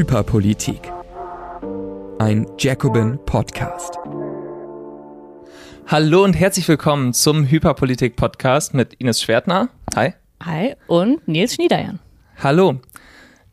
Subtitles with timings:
[0.00, 0.80] Hyperpolitik.
[2.18, 3.98] Ein Jacobin Podcast.
[5.88, 9.68] Hallo und herzlich willkommen zum Hyperpolitik Podcast mit Ines Schwertner.
[9.94, 10.14] Hi.
[10.42, 11.98] Hi und Nils Schniedern.
[12.42, 12.80] Hallo.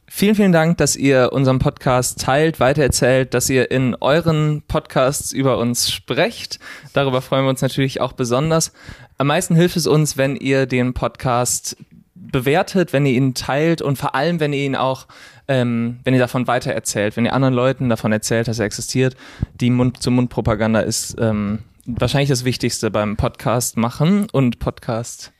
[0.07, 5.57] Vielen, vielen Dank, dass ihr unseren Podcast teilt, weitererzählt, dass ihr in euren Podcasts über
[5.57, 6.59] uns sprecht.
[6.93, 8.71] Darüber freuen wir uns natürlich auch besonders.
[9.17, 11.75] Am meisten hilft es uns, wenn ihr den Podcast
[12.15, 15.07] bewertet, wenn ihr ihn teilt und vor allem, wenn ihr ihn auch,
[15.47, 19.15] ähm, wenn ihr davon weitererzählt, wenn ihr anderen Leuten davon erzählt, dass er existiert.
[19.59, 25.31] Die Mund-zu-Mund-Propaganda ist ähm, wahrscheinlich das Wichtigste beim Podcast machen und Podcast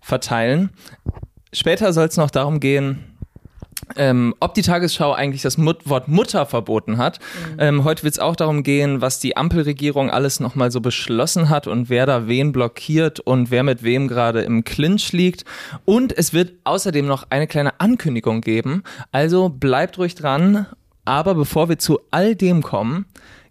[0.00, 0.70] verteilen.
[1.52, 3.15] Später soll es noch darum gehen,
[3.94, 7.20] ähm, ob die Tagesschau eigentlich das Mut Wort Mutter verboten hat.
[7.20, 7.56] Mhm.
[7.58, 11.66] Ähm, heute wird es auch darum gehen, was die Ampelregierung alles nochmal so beschlossen hat
[11.66, 15.44] und wer da wen blockiert und wer mit wem gerade im Clinch liegt.
[15.84, 18.82] Und es wird außerdem noch eine kleine Ankündigung geben.
[19.12, 20.66] Also bleibt ruhig dran.
[21.04, 23.06] Aber bevor wir zu all dem kommen,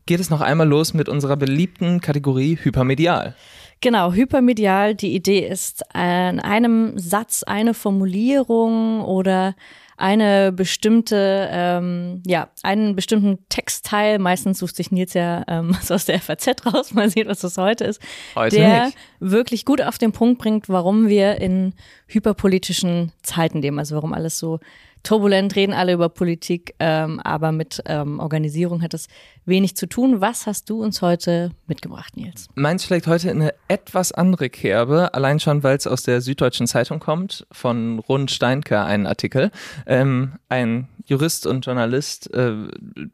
[0.05, 3.35] geht es noch einmal los mit unserer beliebten Kategorie Hypermedial.
[3.81, 4.95] Genau, hypermedial.
[4.95, 9.55] Die Idee ist, in einem Satz eine Formulierung oder
[9.97, 16.05] eine bestimmte, ähm, ja, einen bestimmten Textteil, meistens sucht sich Nils ja ähm, was aus
[16.05, 18.01] der FAZ raus, mal sehen, was das heute ist,
[18.35, 18.97] heute der nicht.
[19.19, 21.73] wirklich gut auf den Punkt bringt, warum wir in
[22.07, 24.59] hyperpolitischen Zeiten leben, also warum alles so
[25.05, 29.07] turbulent, reden alle über Politik, ähm, aber mit ähm, Organisierung hat es
[29.45, 30.21] wenig zu tun.
[30.21, 32.47] Was hast du uns heute mitgebracht, Nils?
[32.55, 36.99] Meins vielleicht heute eine etwas andere Kerbe, allein schon, weil es aus der Süddeutschen Zeitung
[36.99, 39.51] kommt, von Rund Steinke, ein Artikel.
[39.85, 42.53] Ähm, ein Jurist und Journalist, äh,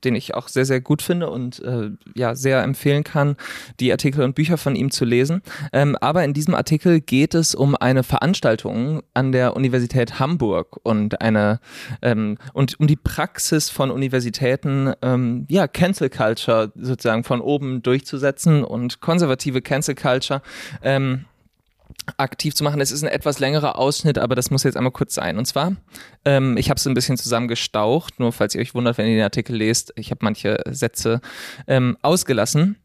[0.04, 3.36] den ich auch sehr, sehr gut finde und äh, ja, sehr empfehlen kann,
[3.80, 5.42] die Artikel und Bücher von ihm zu lesen.
[5.74, 11.22] Ähm, aber in diesem Artikel geht es um eine Veranstaltung an der Universität Hamburg und
[11.22, 11.60] eine
[12.02, 18.64] ähm, und um die Praxis von Universitäten, ähm, ja, Cancel Culture sozusagen von oben durchzusetzen
[18.64, 20.42] und konservative Cancel Culture.
[20.82, 21.26] Ähm,
[22.18, 22.82] aktiv zu machen.
[22.82, 25.38] Es ist ein etwas längerer Ausschnitt, aber das muss jetzt einmal kurz sein.
[25.38, 25.76] Und zwar,
[26.26, 29.24] ähm, ich habe es ein bisschen zusammengestaucht, nur falls ihr euch wundert, wenn ihr den
[29.24, 31.22] Artikel lest, ich habe manche Sätze
[31.68, 32.78] ähm, ausgelassen.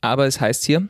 [0.00, 0.88] Aber es heißt hier,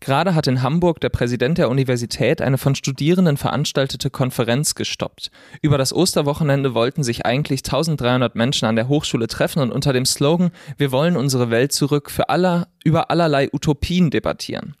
[0.00, 5.30] Gerade hat in Hamburg der Präsident der Universität eine von Studierenden veranstaltete Konferenz gestoppt.
[5.60, 10.06] Über das Osterwochenende wollten sich eigentlich 1300 Menschen an der Hochschule treffen und unter dem
[10.06, 14.76] Slogan Wir wollen unsere Welt zurück für aller, über allerlei Utopien debattieren.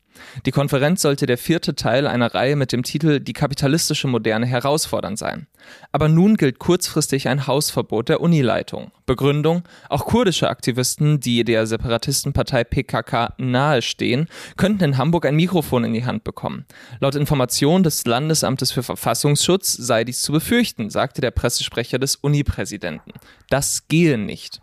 [0.46, 5.18] Die Konferenz sollte der vierte Teil einer Reihe mit dem Titel Die kapitalistische Moderne herausfordernd
[5.18, 5.46] sein.
[5.92, 8.90] Aber nun gilt kurzfristig ein Hausverbot der Unileitung.
[9.06, 15.94] Begründung, auch kurdische Aktivisten, die der Separatistenpartei PKK nahestehen, könnten in Hamburg ein Mikrofon in
[15.94, 16.66] die Hand bekommen.
[17.00, 23.12] Laut Information des Landesamtes für Verfassungsschutz sei dies zu befürchten, sagte der Pressesprecher des Unipräsidenten.
[23.48, 24.60] Das gehe nicht.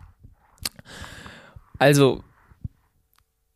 [1.78, 2.22] Also,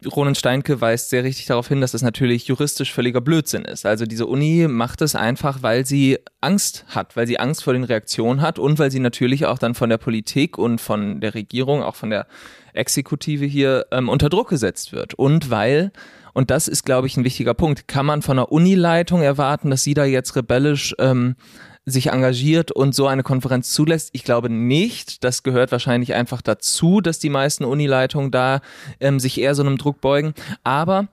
[0.07, 3.85] Ronen Steinke weist sehr richtig darauf hin, dass das natürlich juristisch völliger Blödsinn ist.
[3.85, 7.85] Also diese Uni macht es einfach, weil sie Angst hat, weil sie Angst vor den
[7.85, 11.83] Reaktionen hat und weil sie natürlich auch dann von der Politik und von der Regierung,
[11.83, 12.27] auch von der
[12.73, 15.15] Exekutive hier ähm, unter Druck gesetzt wird.
[15.15, 15.93] Und weil
[16.33, 17.89] und das ist, glaube ich, ein wichtiger Punkt.
[17.89, 21.35] Kann man von der Unileitung erwarten, dass sie da jetzt rebellisch ähm,
[21.87, 24.11] sich engagiert und so eine Konferenz zulässt.
[24.13, 25.25] Ich glaube nicht.
[25.25, 28.61] Das gehört wahrscheinlich einfach dazu, dass die meisten Unileitungen da
[29.01, 30.35] ähm, sich eher so einem Druck beugen.
[30.63, 31.09] Aber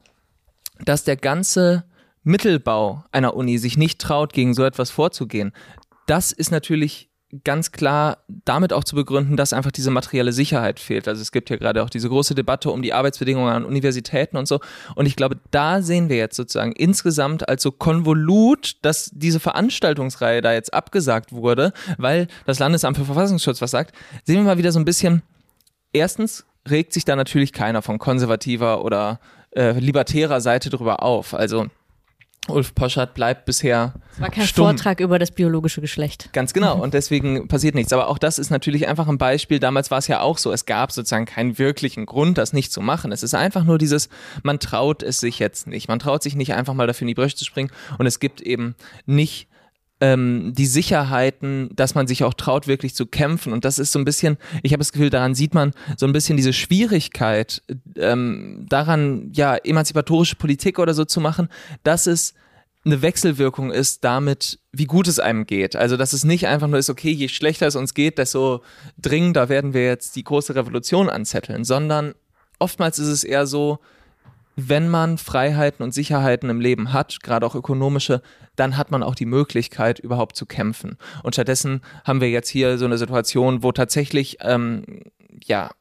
[0.84, 1.86] dass der ganze
[2.24, 5.54] Mittelbau einer Uni sich nicht traut, gegen so etwas vorzugehen,
[6.06, 7.06] das ist natürlich
[7.44, 11.08] ganz klar damit auch zu begründen, dass einfach diese materielle Sicherheit fehlt.
[11.08, 14.48] Also es gibt ja gerade auch diese große Debatte um die Arbeitsbedingungen an Universitäten und
[14.48, 14.62] so.
[14.96, 20.42] Und ich glaube, da sehen wir jetzt sozusagen insgesamt als so Konvolut, dass diese Veranstaltungsreihe
[20.42, 23.94] da jetzt abgesagt wurde, weil das Landesamt für Verfassungsschutz was sagt,
[24.24, 25.22] sehen wir mal wieder so ein bisschen,
[25.92, 29.20] erstens regt sich da natürlich keiner von konservativer oder
[29.52, 31.34] äh, libertärer Seite drüber auf.
[31.34, 31.68] Also
[32.48, 33.94] Ulf Poschert bleibt bisher.
[34.14, 34.66] Es war kein stumm.
[34.66, 36.30] Vortrag über das biologische Geschlecht.
[36.34, 36.78] Ganz genau.
[36.82, 37.94] Und deswegen passiert nichts.
[37.94, 39.60] Aber auch das ist natürlich einfach ein Beispiel.
[39.60, 40.52] Damals war es ja auch so.
[40.52, 43.12] Es gab sozusagen keinen wirklichen Grund, das nicht zu machen.
[43.12, 44.10] Es ist einfach nur dieses,
[44.44, 45.88] man traut es sich jetzt nicht.
[45.88, 47.72] Man traut sich nicht einfach mal dafür in die Brüche zu springen.
[47.98, 49.48] Und es gibt eben nicht
[50.00, 53.54] ähm, die Sicherheiten, dass man sich auch traut, wirklich zu kämpfen.
[53.54, 56.14] Und das ist so ein bisschen, ich habe das Gefühl, daran sieht man so ein
[56.14, 57.64] bisschen diese Schwierigkeit,
[57.96, 61.50] ähm, daran, ja, emanzipatorische Politik oder so zu machen,
[61.84, 62.34] dass es
[62.86, 65.76] eine Wechselwirkung ist damit, wie gut es einem geht.
[65.76, 68.62] Also, dass es nicht einfach nur ist, okay, je schlechter es uns geht, desto
[68.98, 72.14] dringender werden wir jetzt die große Revolution anzetteln, sondern
[72.60, 73.80] oftmals ist es eher so,
[74.56, 78.22] wenn man Freiheiten und Sicherheiten im Leben hat, gerade auch ökonomische,
[78.57, 80.98] dann hat man auch die Möglichkeit, überhaupt zu kämpfen.
[81.24, 85.04] Und stattdessen haben wir jetzt hier so eine Situation, wo tatsächlich, ähm,
[85.44, 85.71] ja,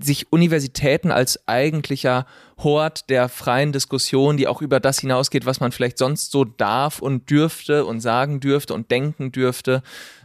[0.00, 2.26] sich Universitäten als eigentlicher
[2.58, 7.00] Hort der freien Diskussion, die auch über das hinausgeht, was man vielleicht sonst so darf
[7.00, 9.82] und dürfte und sagen dürfte und denken dürfte,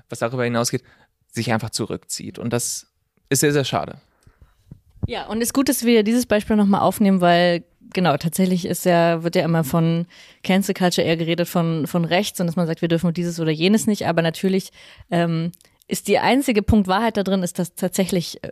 [0.10, 0.83] was darüber hinausgeht,
[1.31, 2.40] sich einfach zurückzieht.
[2.40, 2.88] Und das
[3.30, 4.00] ist sehr, sehr schade.
[5.06, 7.63] Ja, und es ist gut, dass wir dieses Beispiel nochmal aufnehmen, weil
[7.94, 10.06] genau, tatsächlich ist ja, wird ja immer von
[10.44, 13.51] Cancel Culture eher geredet von, von rechts und dass man sagt, wir dürfen dieses oder
[13.51, 14.72] jenes nicht, aber natürlich
[15.12, 15.51] ähm,
[15.88, 18.51] ist die einzige Punkt Wahrheit da drin, ist, dass tatsächlich äh,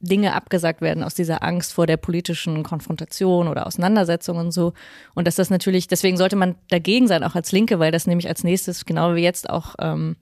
[0.00, 4.74] Dinge abgesagt werden aus dieser Angst vor der politischen Konfrontation oder Auseinandersetzung und so.
[5.14, 8.28] Und dass das natürlich, deswegen sollte man dagegen sein, auch als Linke, weil das nämlich
[8.28, 10.16] als nächstes, genau wie jetzt auch ähm,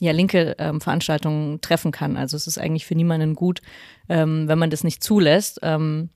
[0.00, 2.16] ja, linke ähm, Veranstaltungen treffen kann.
[2.16, 3.60] Also es ist eigentlich für niemanden gut,
[4.08, 5.60] ähm, wenn man das nicht zulässt.
[5.62, 6.10] Ähm,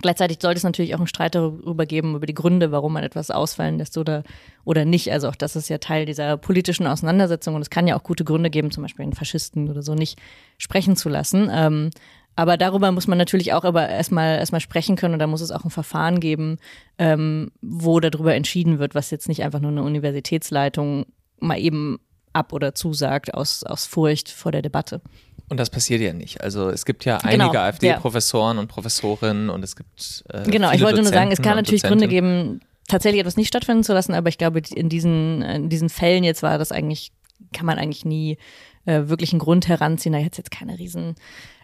[0.00, 3.30] gleichzeitig sollte es natürlich auch einen Streit darüber geben, über die Gründe, warum man etwas
[3.30, 4.22] ausfallen lässt oder,
[4.64, 5.12] oder nicht.
[5.12, 8.24] Also auch das ist ja Teil dieser politischen Auseinandersetzung und es kann ja auch gute
[8.24, 10.18] Gründe geben, zum Beispiel einen Faschisten oder so nicht
[10.56, 11.50] sprechen zu lassen.
[11.52, 11.90] Ähm,
[12.34, 15.50] aber darüber muss man natürlich auch aber erstmal erstmal sprechen können und da muss es
[15.50, 16.56] auch ein Verfahren geben,
[16.98, 21.04] ähm, wo darüber entschieden wird, was jetzt nicht einfach nur eine Universitätsleitung
[21.40, 21.98] mal eben
[22.32, 25.02] ab oder zusagt aus, aus Furcht vor der Debatte.
[25.48, 26.40] Und das passiert ja nicht.
[26.40, 28.62] Also es gibt ja einige genau, AfD-Professoren ja.
[28.62, 32.08] und Professorinnen und es gibt äh, Genau, ich wollte nur sagen, es kann natürlich Gründe
[32.08, 36.24] geben, tatsächlich etwas nicht stattfinden zu lassen, aber ich glaube, in diesen, in diesen Fällen
[36.24, 37.12] jetzt war das eigentlich,
[37.52, 38.38] kann man eigentlich nie
[38.84, 40.12] äh, wirklich einen Grund heranziehen.
[40.12, 41.16] Da hätte jetzt keine riesen,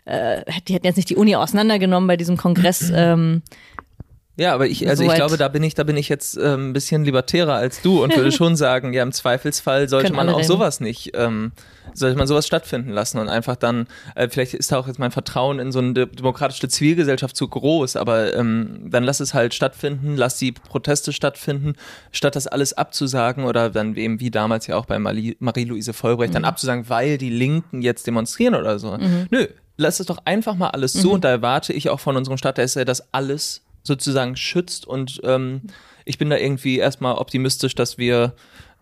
[0.05, 2.93] äh, die hätten jetzt nicht die Uni auseinandergenommen bei diesem Kongress.
[2.95, 3.43] Ähm,
[4.39, 6.55] ja, aber ich, also so ich glaube, da bin ich, da bin ich jetzt äh,
[6.55, 10.45] ein bisschen libertärer als du und würde schon sagen, ja, im Zweifelsfall sollte man auch
[10.45, 11.51] sowas nicht, ähm,
[11.93, 15.11] sollte man sowas stattfinden lassen und einfach dann, äh, vielleicht ist da auch jetzt mein
[15.11, 20.17] Vertrauen in so eine demokratische Zivilgesellschaft zu groß, aber ähm, dann lass es halt stattfinden,
[20.17, 21.75] lass die Proteste stattfinden,
[22.13, 26.35] statt das alles abzusagen oder dann eben wie damals ja auch bei Marie-Louise Vollbrecht, mhm.
[26.35, 28.97] dann abzusagen, weil die Linken jetzt demonstrieren oder so.
[28.97, 29.27] Mhm.
[29.31, 31.15] Nö, lass es doch einfach mal alles zu mhm.
[31.15, 35.63] und da erwarte ich auch von unserem Stadtteil, dass alles sozusagen schützt und ähm,
[36.05, 38.35] ich bin da irgendwie erstmal optimistisch, dass wir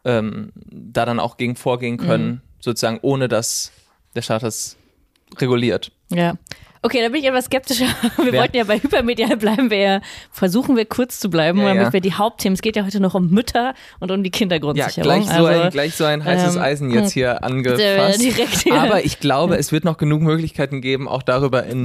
[0.05, 2.41] ähm, da dann auch gegen vorgehen können, mhm.
[2.61, 3.73] sozusagen ohne dass
[4.15, 4.77] der Staat das
[5.39, 5.91] reguliert.
[6.11, 6.35] Ja.
[6.87, 7.87] Okay, da bin ich etwas skeptischer.
[8.17, 8.41] Wir Wer?
[8.43, 10.01] wollten ja bei Hypermedial bleiben, wir
[10.31, 11.93] versuchen wir kurz zu bleiben, ja, damit ja.
[11.93, 15.11] wir die Hauptthemen, es geht ja heute noch um Mütter und um die Kindergrundsicherung.
[15.11, 18.23] Ja, gleich so, also, ein, gleich so ein heißes ähm, Eisen jetzt hier angefasst.
[18.23, 18.75] Direkt hier.
[18.75, 21.85] Aber ich glaube, es wird noch genug Möglichkeiten geben, auch darüber in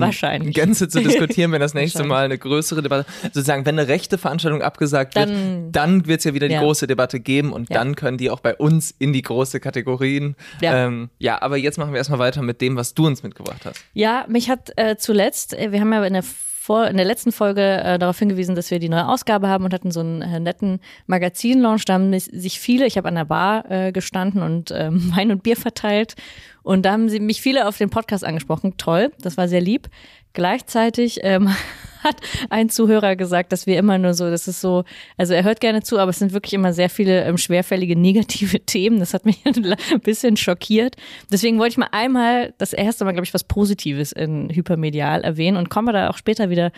[0.51, 4.61] Gänze zu diskutieren, wenn das nächste Mal eine größere Debatte, sozusagen, wenn eine rechte Veranstaltung
[4.61, 8.19] abgesagt wird, dann, dann wird es ja wieder die große Debatte geben und dann können
[8.19, 10.35] die auch bei uns in die große Kategorien.
[10.61, 10.85] Ja.
[10.85, 13.83] Ähm, ja, aber jetzt machen wir erstmal weiter mit dem, was du uns mitgebracht hast.
[13.93, 16.23] Ja, mich hat äh, zuletzt, äh, wir haben ja in der
[16.61, 19.73] vor, in der letzten Folge äh, darauf hingewiesen, dass wir die neue Ausgabe haben und
[19.73, 21.85] hatten so einen äh, netten Magazin-Launch.
[21.85, 25.41] Da haben sich viele, ich habe an der Bar äh, gestanden und äh, Wein und
[25.41, 26.13] Bier verteilt.
[26.61, 28.77] Und da haben sie mich viele auf den Podcast angesprochen.
[28.77, 29.89] Toll, das war sehr lieb.
[30.33, 31.49] Gleichzeitig ähm,
[32.03, 32.17] hat
[32.49, 34.83] ein Zuhörer gesagt, dass wir immer nur so, das ist so,
[35.17, 38.59] also er hört gerne zu, aber es sind wirklich immer sehr viele ähm, schwerfällige negative
[38.59, 38.99] Themen.
[38.99, 40.95] Das hat mich ein bisschen schockiert.
[41.31, 45.57] Deswegen wollte ich mal einmal das erste Mal, glaube ich, was Positives in Hypermedial erwähnen
[45.57, 46.71] und komme da auch später wieder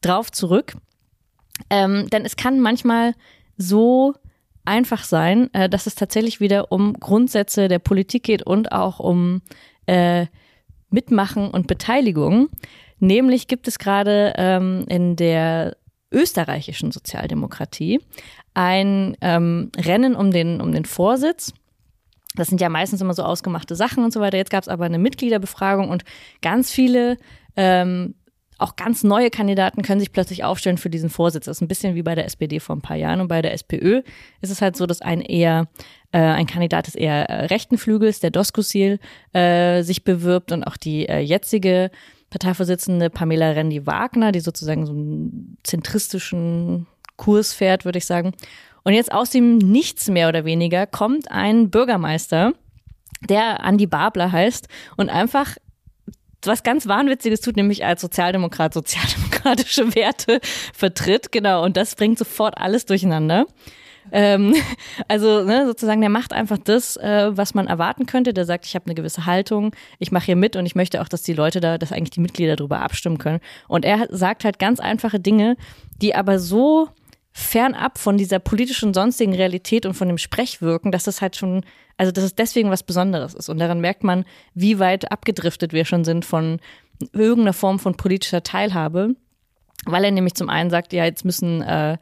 [0.00, 0.74] drauf zurück.
[1.68, 3.14] Ähm, denn es kann manchmal
[3.58, 4.14] so
[4.64, 9.42] einfach sein, äh, dass es tatsächlich wieder um Grundsätze der Politik geht und auch um
[9.86, 10.26] äh,
[10.90, 12.48] Mitmachen und Beteiligung.
[13.00, 15.76] Nämlich gibt es gerade ähm, in der
[16.12, 18.00] österreichischen Sozialdemokratie
[18.54, 21.52] ein ähm, Rennen um den, um den Vorsitz.
[22.36, 24.36] Das sind ja meistens immer so ausgemachte Sachen und so weiter.
[24.36, 26.04] Jetzt gab es aber eine Mitgliederbefragung und
[26.42, 27.16] ganz viele,
[27.56, 28.14] ähm,
[28.58, 31.46] auch ganz neue Kandidaten können sich plötzlich aufstellen für diesen Vorsitz.
[31.46, 33.20] Das ist ein bisschen wie bei der SPD vor ein paar Jahren.
[33.22, 34.02] Und bei der SPÖ
[34.42, 35.68] ist es halt so, dass ein eher
[36.12, 38.98] äh, ein Kandidat des eher äh, rechten Flügels, der Doskozil,
[39.32, 41.90] äh, sich bewirbt und auch die äh, jetzige
[42.30, 48.32] Parteivorsitzende Pamela Rendi-Wagner, die sozusagen so einen zentristischen Kurs fährt, würde ich sagen.
[48.82, 52.52] Und jetzt aus dem Nichts mehr oder weniger kommt ein Bürgermeister,
[53.28, 55.56] der Andi Babler heißt und einfach
[56.42, 60.40] was ganz Wahnwitziges tut, nämlich als Sozialdemokrat sozialdemokratische Werte
[60.72, 61.32] vertritt.
[61.32, 63.46] Genau, und das bringt sofort alles durcheinander.
[64.12, 64.54] Ähm,
[65.08, 68.32] also ne, sozusagen, der macht einfach das, äh, was man erwarten könnte.
[68.32, 71.08] Der sagt, ich habe eine gewisse Haltung, ich mache hier mit und ich möchte auch,
[71.08, 73.40] dass die Leute da, dass eigentlich die Mitglieder darüber abstimmen können.
[73.68, 75.56] Und er sagt halt ganz einfache Dinge,
[76.00, 76.88] die aber so
[77.32, 81.64] fernab von dieser politischen sonstigen Realität und von dem Sprechwirken, dass das halt schon,
[81.96, 83.48] also dass es deswegen was Besonderes ist.
[83.48, 86.58] Und daran merkt man, wie weit abgedriftet wir schon sind von
[87.12, 89.14] irgendeiner Form von politischer Teilhabe.
[89.86, 91.96] weil er nämlich zum einen sagt, ja, jetzt müssen äh,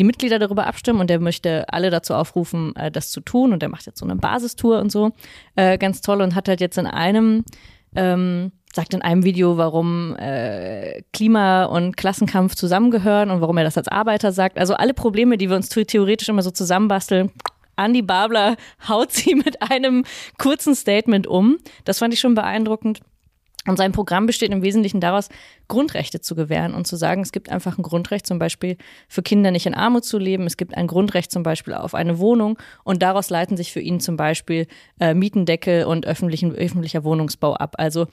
[0.00, 3.62] die Mitglieder darüber abstimmen und er möchte alle dazu aufrufen, äh, das zu tun und
[3.62, 5.12] er macht jetzt so eine Basistour und so.
[5.54, 7.44] Äh, ganz toll und hat halt jetzt in einem
[7.94, 13.76] ähm, sagt in einem Video, warum äh, Klima und Klassenkampf zusammengehören und warum er das
[13.76, 14.58] als Arbeiter sagt.
[14.58, 17.30] Also alle Probleme, die wir uns theoretisch immer so zusammenbasteln,
[17.76, 18.56] Andy Babler
[18.88, 20.04] haut sie mit einem
[20.38, 21.58] kurzen Statement um.
[21.84, 23.00] Das fand ich schon beeindruckend.
[23.66, 25.28] Und sein Programm besteht im Wesentlichen daraus,
[25.68, 29.50] Grundrechte zu gewähren und zu sagen, es gibt einfach ein Grundrecht zum Beispiel für Kinder
[29.50, 33.02] nicht in Armut zu leben, es gibt ein Grundrecht zum Beispiel auf eine Wohnung und
[33.02, 34.66] daraus leiten sich für ihn zum Beispiel
[34.98, 37.74] äh, Mietendeckel und öffentlichen, öffentlicher Wohnungsbau ab.
[37.76, 38.06] Also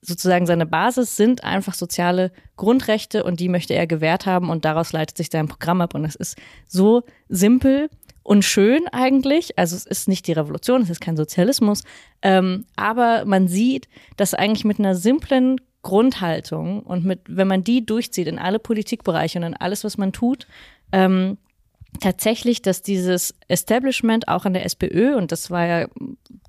[0.00, 4.92] sozusagen seine Basis sind einfach soziale Grundrechte und die möchte er gewährt haben und daraus
[4.92, 6.36] leitet sich sein Programm ab und es ist
[6.66, 7.88] so simpel
[8.28, 9.58] und schön eigentlich.
[9.58, 11.82] Also es ist nicht die Revolution, es ist kein Sozialismus,
[12.20, 17.86] ähm, aber man sieht, dass eigentlich mit einer simplen Grundhaltung und mit, wenn man die
[17.86, 20.46] durchzieht in alle Politikbereiche und in alles, was man tut,
[20.92, 21.38] ähm,
[22.00, 25.88] tatsächlich, dass dieses Establishment auch in der SPÖ, und das war ja,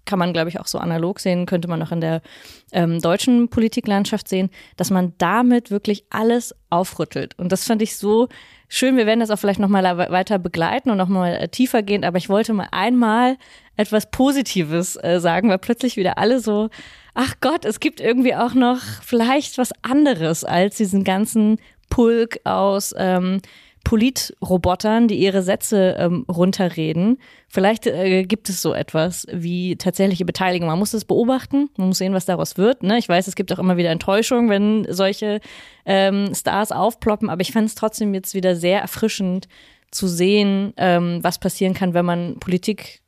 [0.05, 2.22] kann man glaube ich auch so analog sehen, könnte man auch in der
[2.72, 7.38] ähm, deutschen Politiklandschaft sehen, dass man damit wirklich alles aufrüttelt.
[7.38, 8.27] Und das fand ich so
[8.67, 8.98] schön.
[8.98, 12.29] Wir werden das auch vielleicht nochmal weiter begleiten und nochmal äh, tiefer gehen, aber ich
[12.29, 13.38] wollte mal einmal
[13.75, 16.69] etwas Positives äh, sagen, weil plötzlich wieder alle so,
[17.13, 22.93] ach Gott, es gibt irgendwie auch noch vielleicht was anderes als diesen ganzen Pulk aus
[22.98, 23.41] ähm,
[23.83, 27.17] Politrobotern, die ihre Sätze ähm, runterreden.
[27.48, 30.67] Vielleicht äh, gibt es so etwas wie tatsächliche Beteiligung.
[30.67, 32.83] Man muss es beobachten, man muss sehen, was daraus wird.
[32.83, 32.98] Ne?
[32.98, 35.39] Ich weiß, es gibt auch immer wieder Enttäuschung, wenn solche
[35.86, 39.48] ähm, Stars aufploppen, aber ich fand es trotzdem jetzt wieder sehr erfrischend
[39.91, 43.01] zu sehen, ähm, was passieren kann, wenn man Politik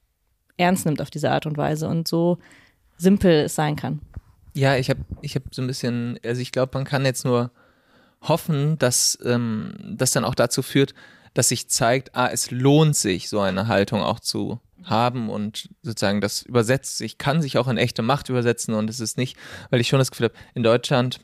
[0.58, 2.38] ernst nimmt auf diese Art und Weise und so
[2.98, 4.00] simpel es sein kann.
[4.54, 7.52] Ja, ich habe ich hab so ein bisschen, also ich glaube, man kann jetzt nur
[8.22, 10.94] hoffen, dass ähm, das dann auch dazu führt,
[11.34, 16.22] dass sich zeigt, ah, es lohnt sich, so eine Haltung auch zu haben und sozusagen
[16.22, 19.38] das übersetzt sich, kann sich auch in echte Macht übersetzen und es ist nicht,
[19.70, 21.20] weil ich schon das Gefühl habe, in Deutschland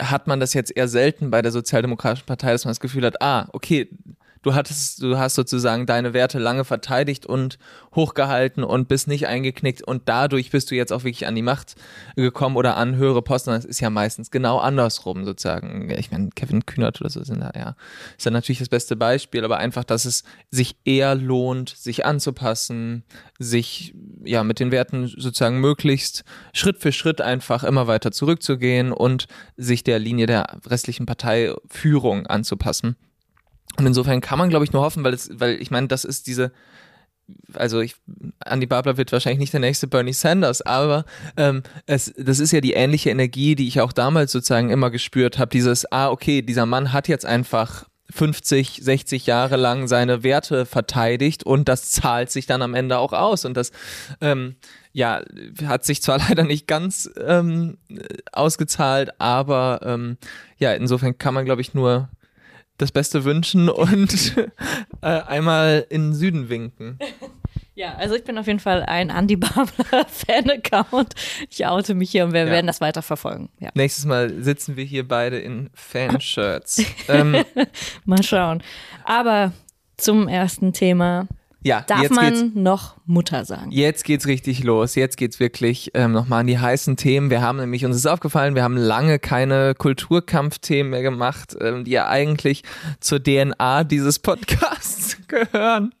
[0.00, 3.20] hat man das jetzt eher selten bei der Sozialdemokratischen Partei, dass man das Gefühl hat,
[3.20, 3.90] ah, okay,
[4.42, 7.58] du hattest, du hast sozusagen deine Werte lange verteidigt und
[7.94, 11.74] hochgehalten und bist nicht eingeknickt und dadurch bist du jetzt auch wirklich an die Macht
[12.16, 13.50] gekommen oder an höhere Posten.
[13.50, 15.90] Das ist ja meistens genau andersrum sozusagen.
[15.90, 17.76] Ich meine, Kevin Kühnert oder so sind da, ja,
[18.16, 23.04] ist ja natürlich das beste Beispiel, aber einfach, dass es sich eher lohnt, sich anzupassen,
[23.38, 23.94] sich
[24.24, 29.84] ja mit den Werten sozusagen möglichst Schritt für Schritt einfach immer weiter zurückzugehen und sich
[29.84, 32.96] der Linie der restlichen Parteiführung anzupassen.
[33.76, 36.26] Und insofern kann man, glaube ich, nur hoffen, weil es, weil ich meine, das ist
[36.26, 36.52] diese,
[37.54, 37.94] also ich,
[38.44, 41.04] Andy Babler wird wahrscheinlich nicht der nächste Bernie Sanders, aber
[41.36, 45.38] ähm, es, das ist ja die ähnliche Energie, die ich auch damals sozusagen immer gespürt
[45.38, 45.50] habe.
[45.50, 51.44] Dieses, ah, okay, dieser Mann hat jetzt einfach 50, 60 Jahre lang seine Werte verteidigt
[51.44, 53.44] und das zahlt sich dann am Ende auch aus.
[53.44, 53.70] Und das,
[54.20, 54.56] ähm,
[54.92, 55.22] ja,
[55.64, 57.78] hat sich zwar leider nicht ganz ähm,
[58.32, 60.16] ausgezahlt, aber ähm,
[60.58, 62.08] ja, insofern kann man, glaube ich, nur
[62.80, 64.36] das Beste wünschen und
[65.02, 66.98] äh, einmal in den Süden winken.
[67.76, 71.14] Ja, also ich bin auf jeden Fall ein Andy Babler Fan-Account.
[71.48, 72.46] Ich oute mich hier und wir ja.
[72.46, 73.48] werden das weiter verfolgen.
[73.58, 73.70] Ja.
[73.74, 76.84] Nächstes Mal sitzen wir hier beide in Fanshirts.
[77.08, 77.42] ähm,
[78.04, 78.62] Mal schauen.
[79.04, 79.52] Aber
[79.96, 81.26] zum ersten Thema.
[81.62, 83.70] Ja, Darf man noch Mutter sagen?
[83.70, 84.94] Jetzt geht's richtig los.
[84.94, 87.28] Jetzt geht's wirklich ähm, nochmal an die heißen Themen.
[87.28, 91.90] Wir haben nämlich, uns ist aufgefallen, wir haben lange keine Kulturkampfthemen mehr gemacht, ähm, die
[91.90, 92.62] ja eigentlich
[93.00, 95.94] zur DNA dieses Podcasts gehören.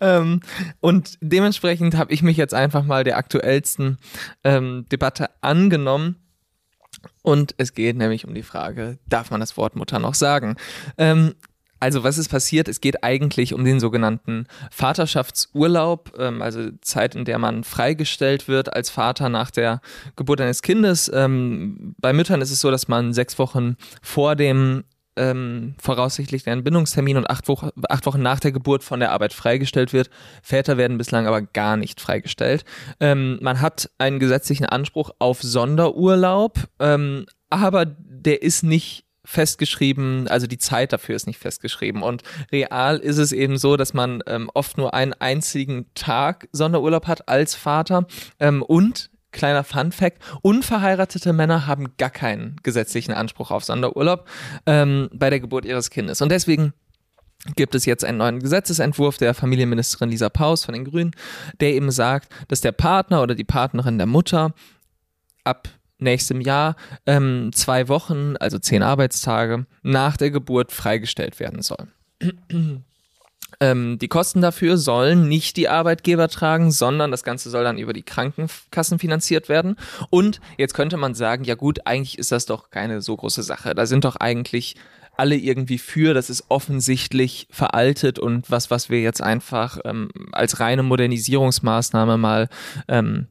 [0.00, 0.40] Ähm,
[0.80, 3.98] und dementsprechend habe ich mich jetzt einfach mal der aktuellsten
[4.42, 6.16] ähm, Debatte angenommen.
[7.22, 10.56] Und es geht nämlich um die Frage, darf man das Wort Mutter noch sagen?
[10.96, 11.34] Ähm,
[11.84, 12.66] also was ist passiert?
[12.66, 18.74] Es geht eigentlich um den sogenannten Vaterschaftsurlaub, ähm, also Zeit, in der man freigestellt wird
[18.74, 19.82] als Vater nach der
[20.16, 21.10] Geburt eines Kindes.
[21.12, 24.84] Ähm, bei Müttern ist es so, dass man sechs Wochen vor dem
[25.16, 29.34] ähm, voraussichtlich einen Bindungstermin und acht, Wochen, acht Wochen nach der Geburt von der Arbeit
[29.34, 30.08] freigestellt wird.
[30.42, 32.64] Väter werden bislang aber gar nicht freigestellt.
[32.98, 40.46] Ähm, man hat einen gesetzlichen Anspruch auf Sonderurlaub, ähm, aber der ist nicht festgeschrieben, also
[40.46, 42.02] die Zeit dafür ist nicht festgeschrieben.
[42.02, 47.06] Und real ist es eben so, dass man ähm, oft nur einen einzigen Tag Sonderurlaub
[47.06, 48.06] hat als Vater
[48.40, 54.26] ähm, und kleiner Fun Fact, unverheiratete Männer haben gar keinen gesetzlichen Anspruch auf Sonderurlaub
[54.64, 56.22] ähm, bei der Geburt ihres Kindes.
[56.22, 56.72] Und deswegen
[57.56, 61.10] gibt es jetzt einen neuen Gesetzesentwurf der Familienministerin Lisa Paus von den Grünen,
[61.60, 64.54] der eben sagt, dass der Partner oder die Partnerin der Mutter
[65.42, 71.88] ab nächstem Jahr ähm, zwei Wochen, also zehn Arbeitstage nach der Geburt freigestellt werden soll.
[73.60, 77.92] Ähm, die Kosten dafür sollen nicht die Arbeitgeber tragen, sondern das Ganze soll dann über
[77.92, 79.76] die Krankenkassen finanziert werden.
[80.10, 83.74] Und jetzt könnte man sagen, ja gut, eigentlich ist das doch keine so große Sache.
[83.74, 84.74] Da sind doch eigentlich
[85.16, 90.58] alle irgendwie für, das ist offensichtlich veraltet und was, was wir jetzt einfach ähm, als
[90.58, 92.48] reine Modernisierungsmaßnahme mal
[92.88, 93.28] ähm,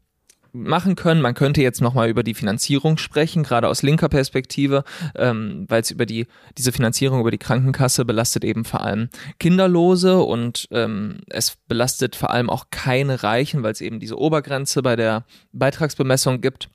[0.54, 1.22] machen können.
[1.22, 4.84] Man könnte jetzt nochmal über die Finanzierung sprechen, gerade aus linker Perspektive,
[5.16, 10.20] ähm, weil es über die, diese Finanzierung über die Krankenkasse belastet eben vor allem Kinderlose
[10.20, 14.96] und ähm, es belastet vor allem auch keine Reichen, weil es eben diese Obergrenze bei
[14.96, 16.70] der Beitragsbemessung gibt.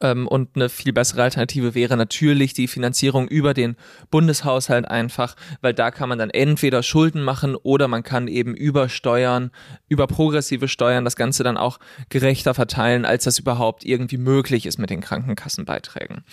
[0.00, 3.76] Ähm, und eine viel bessere Alternative wäre natürlich die Finanzierung über den
[4.10, 8.88] Bundeshaushalt einfach, weil da kann man dann entweder Schulden machen oder man kann eben über
[8.88, 9.50] Steuern,
[9.88, 11.78] über progressive Steuern das Ganze dann auch
[12.10, 16.24] gerechter verteilen, als das überhaupt irgendwie möglich ist mit den Krankenkassenbeiträgen.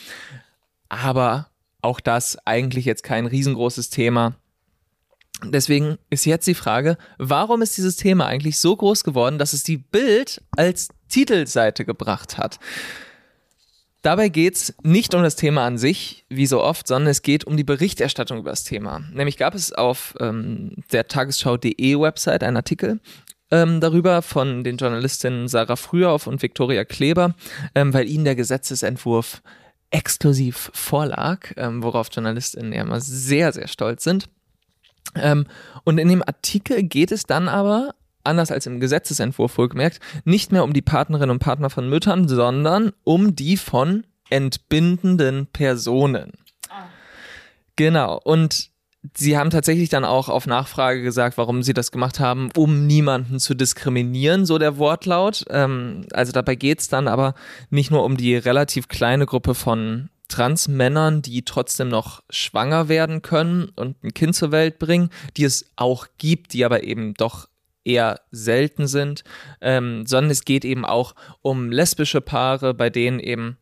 [0.89, 1.49] Aber
[1.81, 4.35] auch das eigentlich jetzt kein riesengroßes Thema.
[5.43, 9.63] Deswegen ist jetzt die Frage, warum ist dieses Thema eigentlich so groß geworden, dass es
[9.63, 12.59] die Bild als Titelseite gebracht hat?
[14.05, 17.43] Dabei geht es nicht um das Thema an sich, wie so oft, sondern es geht
[17.43, 18.99] um die Berichterstattung über das Thema.
[19.11, 22.99] Nämlich gab es auf ähm, der Tagesschau.de Website einen Artikel
[23.49, 27.33] ähm, darüber von den Journalistinnen Sarah Frühauf und Viktoria Kleber,
[27.73, 29.41] ähm, weil ihnen der Gesetzesentwurf
[29.89, 34.29] exklusiv vorlag, ähm, worauf JournalistInnen ja immer sehr, sehr stolz sind.
[35.15, 35.47] Ähm,
[35.83, 37.95] und in dem Artikel geht es dann aber
[38.25, 42.91] anders als im Gesetzesentwurf wohlgemerkt, nicht mehr um die Partnerinnen und Partner von Müttern, sondern
[43.03, 46.33] um die von entbindenden Personen.
[46.69, 46.85] Ah.
[47.75, 48.19] Genau.
[48.23, 48.71] Und
[49.15, 53.39] sie haben tatsächlich dann auch auf Nachfrage gesagt, warum sie das gemacht haben, um niemanden
[53.39, 55.45] zu diskriminieren, so der Wortlaut.
[55.49, 57.35] Ähm, also dabei geht es dann aber
[57.69, 63.69] nicht nur um die relativ kleine Gruppe von Transmännern, die trotzdem noch schwanger werden können
[63.75, 67.47] und ein Kind zur Welt bringen, die es auch gibt, die aber eben doch
[67.85, 69.23] eher selten sind,
[69.61, 73.57] ähm, sondern es geht eben auch um lesbische Paare, bei denen eben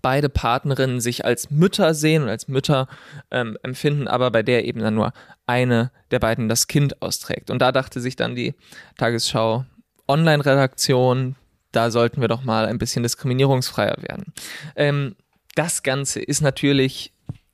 [0.00, 2.86] beide Partnerinnen sich als Mütter sehen und als Mütter
[3.30, 5.12] ähm, empfinden, aber bei der eben dann nur
[5.46, 7.50] eine der beiden das Kind austrägt.
[7.50, 8.54] Und da dachte sich dann die
[8.96, 9.64] Tagesschau
[10.06, 11.36] Online-Redaktion,
[11.72, 14.32] da sollten wir doch mal ein bisschen diskriminierungsfreier werden.
[14.76, 15.16] Ähm,
[15.54, 17.11] das Ganze ist natürlich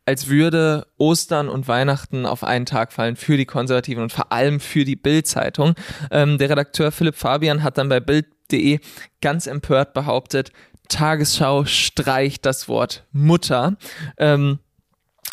[0.09, 4.59] als würde Ostern und Weihnachten auf einen Tag fallen für die Konservativen und vor allem
[4.59, 5.75] für die Bild-Zeitung.
[6.11, 8.81] Ähm, der Redakteur Philipp Fabian hat dann bei Bild.de
[9.21, 10.51] ganz empört behauptet,
[10.89, 13.77] Tagesschau streicht das Wort Mutter.
[14.17, 14.61] Ähm,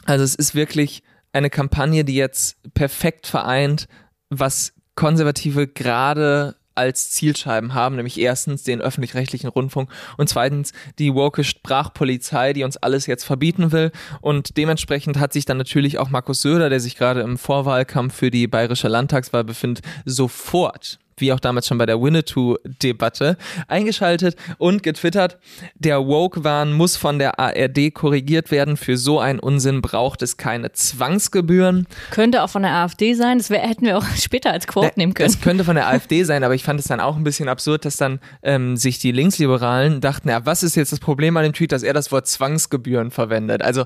[0.04, 3.88] also es ist wirklich eine Kampagne, die jetzt perfekt vereint,
[4.30, 11.44] was Konservative gerade als Zielscheiben haben, nämlich erstens den öffentlich-rechtlichen Rundfunk und zweitens die woke
[11.44, 13.92] Sprachpolizei, die uns alles jetzt verbieten will.
[14.22, 18.32] Und dementsprechend hat sich dann natürlich auch Markus Söder, der sich gerade im Vorwahlkampf für
[18.32, 25.38] die bayerische Landtagswahl befindet, sofort wie auch damals schon bei der Winnetou-Debatte, eingeschaltet und getwittert,
[25.76, 28.78] der Woke-Wahn muss von der ARD korrigiert werden.
[28.78, 31.88] Für so einen Unsinn braucht es keine Zwangsgebühren.
[32.12, 35.14] Könnte auch von der AfD sein, das wär, hätten wir auch später als Quote nehmen
[35.14, 35.32] können.
[35.32, 37.86] Das könnte von der AfD sein, aber ich fand es dann auch ein bisschen absurd,
[37.86, 41.54] dass dann ähm, sich die Linksliberalen dachten, ja, was ist jetzt das Problem an dem
[41.54, 43.62] Tweet, dass er das Wort Zwangsgebühren verwendet?
[43.62, 43.86] Also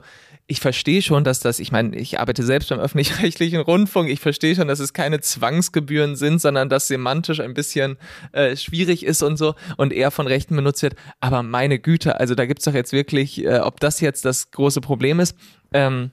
[0.50, 4.56] ich verstehe schon, dass das, ich meine, ich arbeite selbst beim öffentlich-rechtlichen Rundfunk, ich verstehe
[4.56, 7.98] schon, dass es keine Zwangsgebühren sind, sondern dass semantisch ein bisschen
[8.32, 10.96] äh, schwierig ist und so und eher von Rechten benutzt wird.
[11.20, 14.82] Aber meine Güte, also da gibt's doch jetzt wirklich, äh, ob das jetzt das große
[14.82, 15.36] Problem ist.
[15.72, 16.10] Ähm,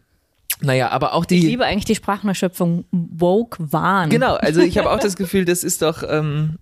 [0.61, 1.39] naja, aber auch die.
[1.39, 4.11] Ich liebe eigentlich die Sprachnerschöpfung woke Wahn.
[4.11, 6.59] Genau, also ich habe auch das Gefühl, das ist doch, ähm,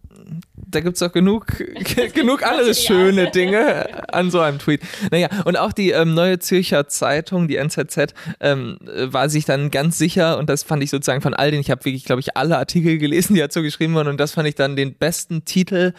[0.54, 1.46] da gibt es doch genug,
[2.14, 4.80] genug andere schöne Dinge an so einem Tweet.
[5.10, 9.98] Naja, und auch die ähm, Neue Zürcher Zeitung, die NZZ, ähm, war sich dann ganz
[9.98, 12.58] sicher, und das fand ich sozusagen von all den, ich habe wirklich, glaube ich, alle
[12.58, 15.92] Artikel gelesen, die dazu geschrieben wurden, und das fand ich dann den besten Titel.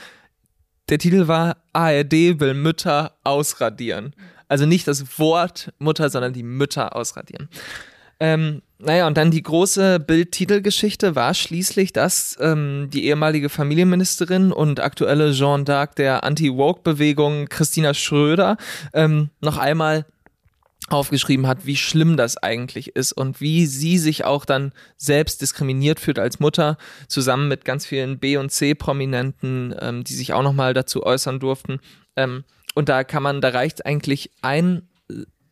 [0.90, 4.14] Der Titel war ARD will Mütter ausradieren.
[4.48, 7.50] Also nicht das Wort Mutter, sondern die Mütter ausradieren.
[8.20, 14.82] Ähm, naja, und dann die große Bildtitelgeschichte war schließlich, dass ähm, die ehemalige Familienministerin und
[14.82, 18.58] aktuelle Jean d'Arc der Anti-Woke-Bewegung Christina Schröder
[18.94, 20.06] ähm, noch einmal
[20.90, 26.00] aufgeschrieben hat, wie schlimm das eigentlich ist und wie sie sich auch dann selbst diskriminiert
[26.00, 30.74] fühlt als Mutter, zusammen mit ganz vielen B- und C-Prominenten, ähm, die sich auch nochmal
[30.74, 31.80] dazu äußern durften.
[32.16, 32.44] Ähm,
[32.76, 34.90] und da kann man, da reicht eigentlich ein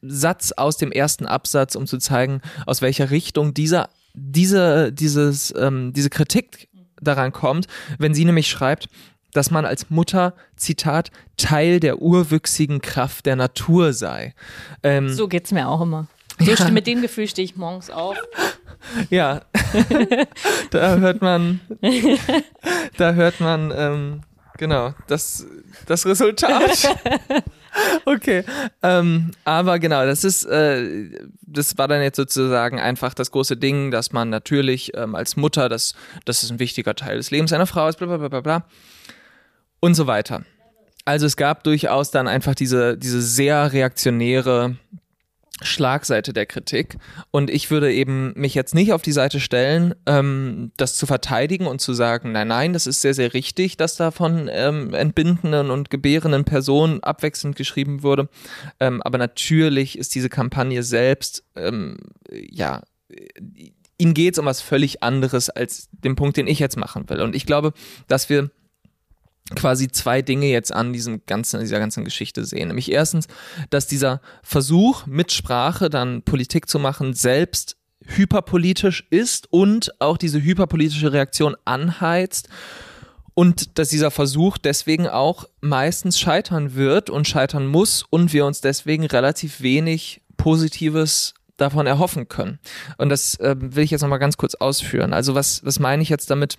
[0.06, 5.94] Satz aus dem ersten Absatz, um zu zeigen, aus welcher Richtung dieser, diese, dieses, ähm,
[5.94, 6.70] diese Kritik
[7.02, 8.88] daran kommt, wenn sie nämlich schreibt,
[9.34, 14.36] dass man als Mutter, Zitat, Teil der urwüchsigen Kraft der Natur sei.
[14.84, 16.08] Ähm, so geht's mir auch immer.
[16.39, 16.70] So ja.
[16.70, 18.18] mit dem Gefühl stehe ich morgens auf.
[19.10, 19.44] Ja,
[20.72, 21.62] da hört man,
[22.98, 24.22] da hört man, ähm,
[24.58, 25.46] genau, das,
[25.86, 26.96] das Resultat.
[28.06, 28.44] Okay,
[28.84, 31.10] ähm, aber genau, das ist, äh,
[31.42, 35.70] das war dann jetzt sozusagen einfach das große Ding, dass man natürlich ähm, als Mutter,
[35.70, 38.66] das, das ist ein wichtiger Teil des Lebens einer Frau ist, bla bla bla bla
[39.80, 40.44] und so weiter.
[41.06, 44.78] Also es gab durchaus dann einfach diese, diese sehr reaktionäre
[45.62, 46.98] Schlagseite der Kritik.
[47.32, 51.68] Und ich würde eben mich jetzt nicht auf die Seite stellen, ähm, das zu verteidigen
[51.68, 55.70] und zu sagen, nein, nein, das ist sehr, sehr richtig, dass da von ähm, entbindenden
[55.70, 58.30] und gebärenden Personen abwechselnd geschrieben wurde.
[58.80, 61.98] Ähm, aber natürlich ist diese Kampagne selbst, ähm,
[62.32, 62.82] ja,
[63.98, 67.22] ihnen geht es um was völlig anderes als den Punkt, den ich jetzt machen will.
[67.22, 67.74] Und ich glaube,
[68.08, 68.50] dass wir
[69.56, 72.70] quasi zwei Dinge jetzt an diesem ganzen, dieser ganzen Geschichte sehen.
[72.70, 73.28] Nämlich erstens,
[73.70, 80.42] dass dieser Versuch, mit Sprache dann Politik zu machen, selbst hyperpolitisch ist und auch diese
[80.42, 82.50] hyperpolitische Reaktion anheizt
[83.34, 88.62] und dass dieser Versuch deswegen auch meistens scheitern wird und scheitern muss und wir uns
[88.62, 92.60] deswegen relativ wenig Positives davon erhoffen können.
[92.98, 95.14] Und das äh, will ich jetzt nochmal ganz kurz ausführen.
[95.14, 96.58] Also was, was meine ich jetzt damit?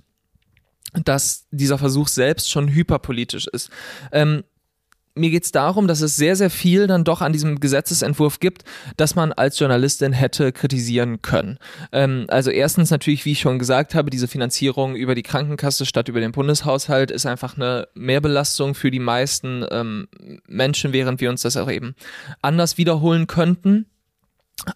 [1.04, 3.70] Dass dieser Versuch selbst schon hyperpolitisch ist.
[4.12, 4.44] Ähm,
[5.16, 8.64] mir geht es darum, dass es sehr, sehr viel dann doch an diesem Gesetzesentwurf gibt,
[8.96, 11.58] dass man als Journalistin hätte kritisieren können.
[11.92, 16.08] Ähm, also erstens natürlich, wie ich schon gesagt habe, diese Finanzierung über die Krankenkasse statt
[16.08, 20.08] über den Bundeshaushalt ist einfach eine Mehrbelastung für die meisten ähm,
[20.48, 21.94] Menschen, während wir uns das auch eben
[22.42, 23.86] anders wiederholen könnten.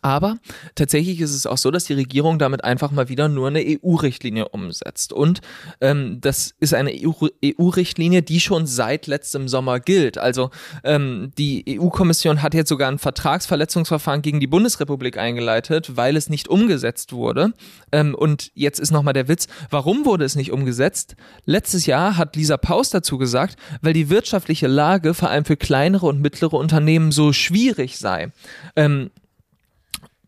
[0.02, 0.38] Aber
[0.74, 4.48] tatsächlich ist es auch so, dass die Regierung damit einfach mal wieder nur eine EU-Richtlinie
[4.48, 5.12] umsetzt.
[5.12, 5.40] Und
[5.80, 10.18] ähm, das ist eine EU-Richtlinie, die schon seit letztem Sommer gilt.
[10.18, 10.50] Also
[10.82, 16.48] ähm, die EU-Kommission hat jetzt sogar ein Vertragsverletzungsverfahren gegen die Bundesrepublik eingeleitet, weil es nicht
[16.48, 17.52] umgesetzt wurde.
[17.92, 21.14] Ähm, und jetzt ist nochmal der Witz, warum wurde es nicht umgesetzt?
[21.44, 26.06] Letztes Jahr hat Lisa Paus dazu gesagt, weil die wirtschaftliche Lage vor allem für kleinere
[26.06, 28.32] und mittlere Unternehmen so schwierig sei.
[28.76, 29.10] Ähm,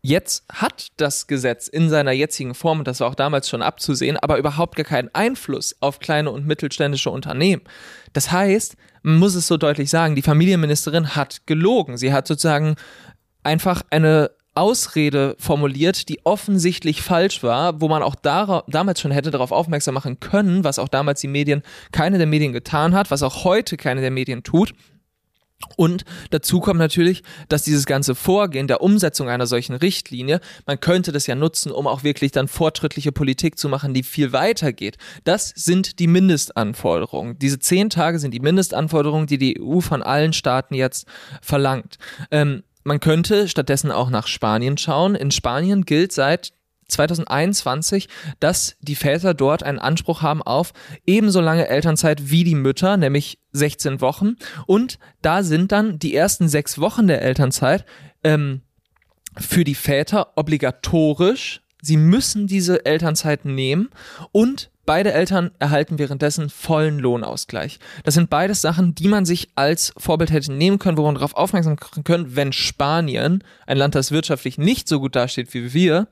[0.03, 4.17] Jetzt hat das Gesetz in seiner jetzigen Form, und das war auch damals schon abzusehen,
[4.17, 7.61] aber überhaupt gar keinen Einfluss auf kleine und mittelständische Unternehmen.
[8.11, 11.97] Das heißt, man muss es so deutlich sagen, die Familienministerin hat gelogen.
[11.97, 12.77] Sie hat sozusagen
[13.43, 19.51] einfach eine Ausrede formuliert, die offensichtlich falsch war, wo man auch damals schon hätte darauf
[19.51, 21.61] aufmerksam machen können, was auch damals die Medien,
[21.91, 24.73] keine der Medien getan hat, was auch heute keine der Medien tut.
[25.75, 31.11] Und dazu kommt natürlich, dass dieses ganze Vorgehen der Umsetzung einer solchen Richtlinie, man könnte
[31.11, 34.97] das ja nutzen, um auch wirklich dann fortschrittliche Politik zu machen, die viel weiter geht.
[35.23, 37.37] Das sind die Mindestanforderungen.
[37.39, 41.07] Diese zehn Tage sind die Mindestanforderungen, die die EU von allen Staaten jetzt
[41.41, 41.97] verlangt.
[42.29, 45.13] Ähm, man könnte stattdessen auch nach Spanien schauen.
[45.15, 46.53] In Spanien gilt seit
[46.91, 48.07] 2021,
[48.39, 50.73] dass die Väter dort einen Anspruch haben auf
[51.05, 54.35] ebenso lange Elternzeit wie die Mütter, nämlich 16 Wochen.
[54.67, 57.85] Und da sind dann die ersten sechs Wochen der Elternzeit
[58.23, 58.61] ähm,
[59.37, 61.61] für die Väter obligatorisch.
[61.81, 63.89] Sie müssen diese Elternzeit nehmen
[64.31, 67.79] und Beide Eltern erhalten währenddessen vollen Lohnausgleich.
[68.03, 71.35] Das sind beides Sachen, die man sich als Vorbild hätte nehmen können, wo man darauf
[71.35, 76.07] aufmerksam machen können, wenn Spanien, ein Land, das wirtschaftlich nicht so gut dasteht wie wir,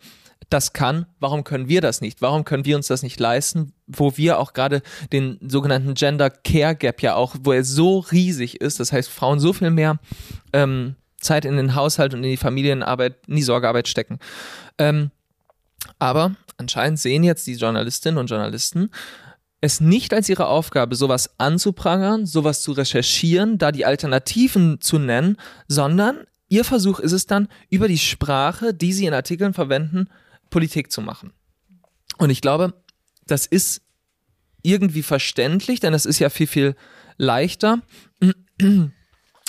[0.50, 2.22] das kann, warum können wir das nicht?
[2.22, 6.76] Warum können wir uns das nicht leisten, wo wir auch gerade den sogenannten Gender Care
[6.76, 10.00] Gap ja auch, wo er so riesig ist, das heißt Frauen so viel mehr
[10.54, 14.20] ähm, Zeit in den Haushalt und in die Familienarbeit, in die Sorgearbeit stecken.
[14.78, 15.12] Ähm,
[16.00, 18.90] aber anscheinend sehen jetzt die Journalistinnen und Journalisten
[19.62, 25.38] es nicht als ihre Aufgabe, sowas anzuprangern, sowas zu recherchieren, da die Alternativen zu nennen,
[25.68, 30.08] sondern ihr Versuch ist es dann, über die Sprache, die sie in Artikeln verwenden,
[30.50, 31.34] Politik zu machen.
[32.18, 32.74] Und ich glaube,
[33.26, 33.82] das ist
[34.62, 36.76] irgendwie verständlich, denn es ist ja viel, viel
[37.18, 37.82] leichter.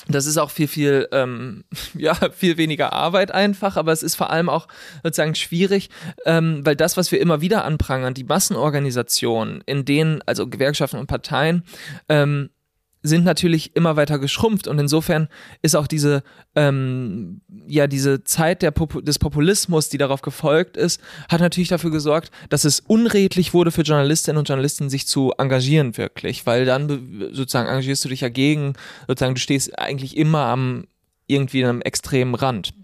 [0.08, 4.30] Das ist auch viel, viel, ähm, ja, viel weniger Arbeit einfach, aber es ist vor
[4.30, 4.68] allem auch
[5.02, 5.90] sozusagen schwierig,
[6.24, 11.06] ähm, weil das, was wir immer wieder anprangern, die Massenorganisationen, in denen, also Gewerkschaften und
[11.06, 11.64] Parteien,
[12.08, 12.50] ähm,
[13.02, 15.28] sind natürlich immer weiter geschrumpft und insofern
[15.62, 16.22] ist auch diese
[16.54, 22.30] ähm, ja diese Zeit Pop des Populismus, die darauf gefolgt ist, hat natürlich dafür gesorgt,
[22.48, 27.68] dass es unredlich wurde für Journalistinnen und Journalisten sich zu engagieren wirklich, weil dann sozusagen
[27.68, 28.74] engagierst du dich ja gegen
[29.06, 30.84] sozusagen du stehst eigentlich immer am
[31.26, 32.74] irgendwie einem extremen Rand.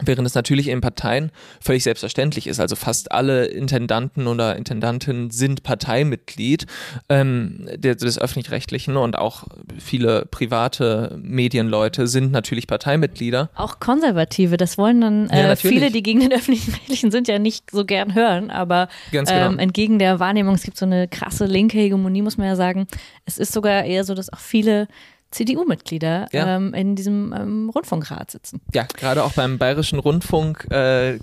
[0.00, 2.60] Während es natürlich in Parteien völlig selbstverständlich ist.
[2.60, 6.64] Also fast alle Intendanten oder Intendantinnen sind Parteimitglied
[7.10, 9.44] ähm, des öffentlich-rechtlichen und auch
[9.78, 13.50] viele private Medienleute sind natürlich Parteimitglieder.
[13.54, 17.70] Auch Konservative, das wollen dann äh, ja, viele, die gegen den öffentlich-rechtlichen sind, ja nicht
[17.70, 19.30] so gern hören, aber genau.
[19.30, 22.86] ähm, entgegen der Wahrnehmung, es gibt so eine krasse linke Hegemonie, muss man ja sagen.
[23.26, 24.88] Es ist sogar eher so, dass auch viele
[25.32, 26.56] CDU-Mitglieder ja.
[26.56, 28.60] ähm, in diesem ähm, Rundfunkrat sitzen.
[28.74, 31.18] Ja, gerade auch beim Bayerischen Rundfunk äh,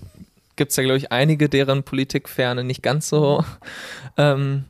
[0.55, 3.43] gibt es ja, glaube ich, einige, deren Politikferne nicht ganz so
[4.17, 4.65] ähm,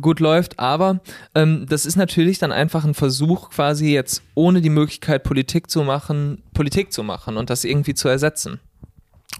[0.00, 0.58] gut läuft.
[0.58, 1.00] Aber
[1.34, 5.82] ähm, das ist natürlich dann einfach ein Versuch, quasi jetzt ohne die Möglichkeit, Politik zu
[5.82, 8.60] machen, Politik zu machen und das irgendwie zu ersetzen.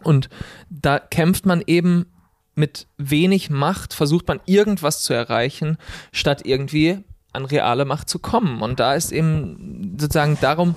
[0.02, 0.28] Und
[0.68, 2.06] da kämpft man eben
[2.54, 5.78] mit wenig Macht, versucht man irgendwas zu erreichen,
[6.12, 7.02] statt irgendwie
[7.34, 8.62] an reale Macht zu kommen.
[8.62, 10.76] Und da ist eben sozusagen darum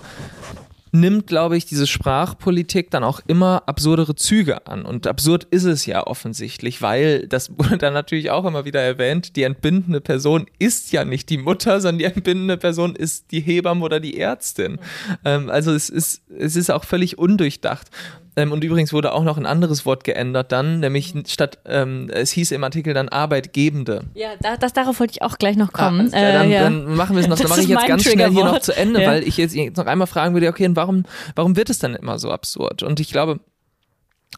[0.92, 4.86] nimmt, glaube ich, diese Sprachpolitik dann auch immer absurdere Züge an.
[4.86, 9.36] Und absurd ist es ja offensichtlich, weil, das wurde dann natürlich auch immer wieder erwähnt,
[9.36, 13.84] die entbindende Person ist ja nicht die Mutter, sondern die entbindende Person ist die Hebamme
[13.84, 14.80] oder die Ärztin.
[15.26, 17.90] Ähm, also es ist, es ist auch völlig undurchdacht.
[18.38, 22.32] Ähm, und übrigens wurde auch noch ein anderes Wort geändert dann, nämlich statt, ähm, es
[22.32, 24.04] hieß im Artikel dann Arbeitgebende.
[24.14, 26.14] Ja, da, das, darauf wollte ich auch gleich noch kommen.
[26.14, 26.62] Ah, äh, dann, ja.
[26.62, 29.02] dann, machen wir es noch, dann mache ich jetzt ganz schnell hier noch zu Ende,
[29.02, 29.10] ja.
[29.10, 31.04] weil ich jetzt noch einmal fragen würde, okay, und warum,
[31.36, 32.84] warum wird es dann immer so absurd?
[32.84, 33.40] Und ich glaube,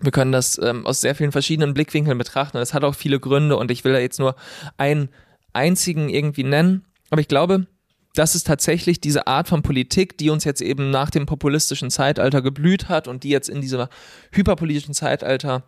[0.02, 2.58] wir können das ähm, aus sehr vielen verschiedenen Blickwinkeln betrachten.
[2.58, 4.36] Das hat auch viele Gründe und ich will da jetzt nur
[4.78, 5.10] einen
[5.52, 6.86] einzigen irgendwie nennen.
[7.10, 7.68] Aber ich glaube,
[8.15, 12.41] das ist tatsächlich diese Art von Politik, die uns jetzt eben nach dem populistischen Zeitalter
[12.41, 13.88] geblüht hat und die jetzt in diesem
[14.32, 15.63] hyperpolitischen Zeitalter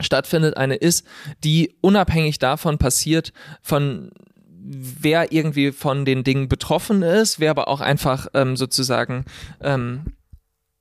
[0.00, 1.06] stattfindet, eine ist,
[1.42, 4.10] die unabhängig davon passiert, von
[4.66, 9.24] wer irgendwie von den Dingen betroffen ist, wer aber auch einfach ähm, sozusagen
[9.60, 10.14] ähm,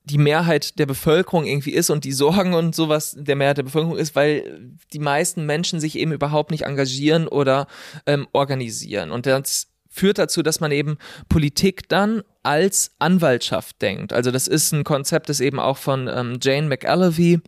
[0.05, 3.97] die Mehrheit der Bevölkerung irgendwie ist und die Sorgen und sowas der Mehrheit der Bevölkerung
[3.97, 7.67] ist, weil die meisten Menschen sich eben überhaupt nicht engagieren oder
[8.05, 9.11] ähm, organisieren.
[9.11, 10.97] Und das führt dazu, dass man eben
[11.29, 14.11] Politik dann als Anwaltschaft denkt.
[14.11, 17.39] Also das ist ein Konzept, das eben auch von ähm, Jane McAlevey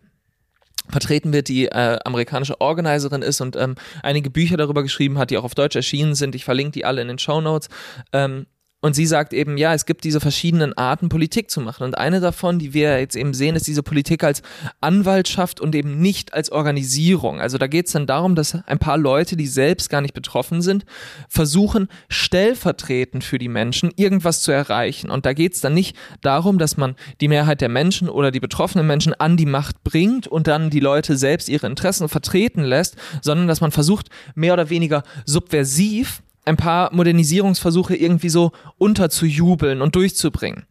[0.89, 5.37] vertreten wird, die äh, amerikanische Organizerin ist und ähm, einige Bücher darüber geschrieben hat, die
[5.37, 6.35] auch auf Deutsch erschienen sind.
[6.35, 7.69] Ich verlinke die alle in den Show Notes.
[8.13, 8.45] Ähm,
[8.85, 11.85] und sie sagt eben, ja, es gibt diese verschiedenen Arten, Politik zu machen.
[11.85, 14.43] Und eine davon, die wir jetzt eben sehen, ist diese Politik als
[14.79, 17.41] Anwaltschaft und eben nicht als Organisierung.
[17.41, 20.61] Also da geht es dann darum, dass ein paar Leute, die selbst gar nicht betroffen
[20.61, 20.85] sind,
[21.29, 25.09] versuchen, stellvertretend für die Menschen irgendwas zu erreichen.
[25.09, 28.39] Und da geht es dann nicht darum, dass man die Mehrheit der Menschen oder die
[28.39, 32.97] betroffenen Menschen an die Macht bringt und dann die Leute selbst ihre Interessen vertreten lässt,
[33.23, 39.95] sondern dass man versucht, mehr oder weniger subversiv ein paar Modernisierungsversuche irgendwie so unterzujubeln und
[39.95, 40.65] durchzubringen.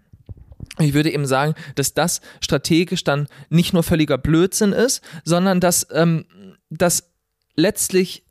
[0.78, 5.86] Ich würde eben sagen, dass das strategisch dann nicht nur völliger Blödsinn ist, sondern dass
[5.92, 6.24] ähm,
[6.70, 7.10] das
[7.56, 8.24] letztlich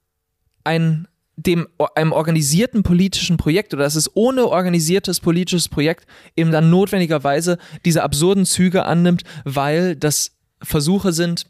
[0.63, 6.69] ein dem einem organisierten politischen Projekt oder dass es ohne organisiertes politisches Projekt eben dann
[6.69, 11.47] notwendigerweise diese absurden Züge annimmt, weil das Versuche sind,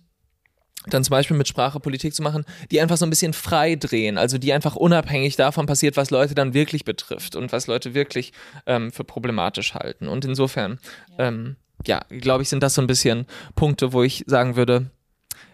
[0.88, 4.17] dann zum Beispiel mit Sprache Politik zu machen, die einfach so ein bisschen frei drehen,
[4.17, 8.34] also die einfach unabhängig davon passiert, was Leute dann wirklich betrifft und was Leute wirklich
[8.65, 10.08] ähm, für problematisch halten.
[10.08, 10.80] Und insofern,
[11.17, 14.89] ja, ähm, ja glaube ich, sind das so ein bisschen Punkte, wo ich sagen würde,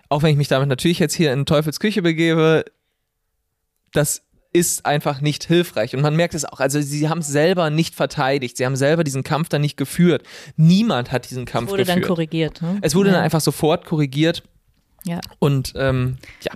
[0.10, 2.66] auch wenn ich mich damit natürlich jetzt hier in Teufels Küche begebe,
[3.94, 5.96] das ist einfach nicht hilfreich.
[5.96, 6.60] Und man merkt es auch.
[6.60, 8.58] Also sie haben es selber nicht verteidigt.
[8.58, 10.24] Sie haben selber diesen Kampf dann nicht geführt.
[10.56, 11.88] Niemand hat diesen Kampf geführt.
[11.88, 12.62] Es wurde dann korrigiert.
[12.62, 12.80] Ne?
[12.82, 13.16] Es wurde ja.
[13.16, 14.44] dann einfach sofort korrigiert.
[15.06, 15.20] Ja.
[15.40, 16.52] Und ähm, ja.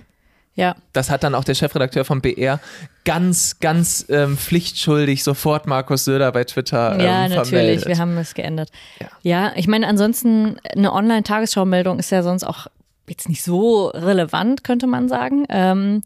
[0.56, 0.76] Ja.
[0.92, 2.60] Das hat dann auch der Chefredakteur vom BR
[3.04, 7.86] ganz, ganz ähm, pflichtschuldig sofort Markus Söder bei Twitter ähm, Ja, natürlich, vermeldet.
[7.88, 8.70] wir haben es geändert.
[9.00, 9.08] Ja.
[9.22, 12.68] ja, ich meine, ansonsten eine Online-Tagesschau-Meldung ist ja sonst auch
[13.08, 15.44] jetzt nicht so relevant, könnte man sagen.
[15.48, 16.02] Ähm,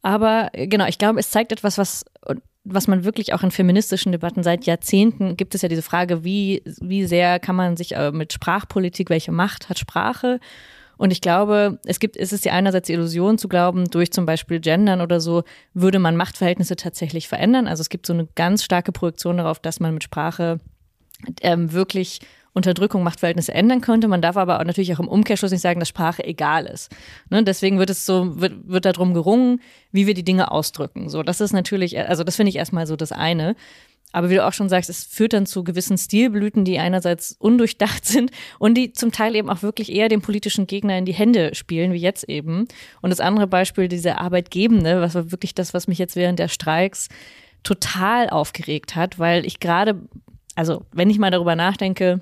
[0.00, 2.04] aber genau, ich glaube, es zeigt etwas, was
[2.64, 6.62] was man wirklich auch in feministischen Debatten seit Jahrzehnten gibt es ja diese Frage, wie,
[6.80, 10.40] wie sehr kann man sich äh, mit Sprachpolitik, welche Macht hat Sprache
[10.96, 14.26] und ich glaube, es gibt, es ist ja einerseits die Illusion zu glauben, durch zum
[14.26, 17.66] Beispiel Gendern oder so würde man Machtverhältnisse tatsächlich verändern.
[17.66, 20.60] Also es gibt so eine ganz starke Projektion darauf, dass man mit Sprache
[21.42, 22.20] ähm, wirklich
[22.54, 24.06] Unterdrückung, Machtverhältnisse ändern könnte.
[24.06, 26.90] Man darf aber auch natürlich auch im Umkehrschluss nicht sagen, dass Sprache egal ist.
[27.28, 27.42] Ne?
[27.42, 31.08] Deswegen wird es so, wird, wird darum gerungen, wie wir die Dinge ausdrücken.
[31.08, 33.56] So, das ist natürlich, also das finde ich erstmal so das eine.
[34.14, 38.04] Aber wie du auch schon sagst, es führt dann zu gewissen Stilblüten, die einerseits undurchdacht
[38.06, 41.52] sind und die zum Teil eben auch wirklich eher dem politischen Gegner in die Hände
[41.56, 42.68] spielen, wie jetzt eben.
[43.02, 46.46] Und das andere Beispiel, diese Arbeitgebende, was war wirklich das, was mich jetzt während der
[46.46, 47.08] Streiks
[47.64, 50.00] total aufgeregt hat, weil ich gerade,
[50.54, 52.20] also wenn ich mal darüber nachdenke,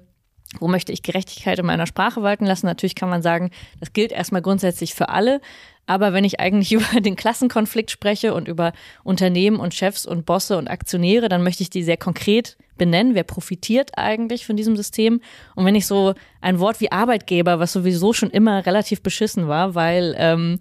[0.60, 2.66] Wo möchte ich Gerechtigkeit in meiner Sprache walten lassen?
[2.66, 3.50] Natürlich kann man sagen,
[3.80, 5.40] das gilt erstmal grundsätzlich für alle.
[5.86, 8.72] Aber wenn ich eigentlich über den Klassenkonflikt spreche und über
[9.04, 13.14] Unternehmen und Chefs und Bosse und Aktionäre, dann möchte ich die sehr konkret benennen.
[13.14, 15.20] Wer profitiert eigentlich von diesem System?
[15.54, 19.74] Und wenn ich so ein Wort wie Arbeitgeber, was sowieso schon immer relativ beschissen war,
[19.74, 20.58] weil ähm,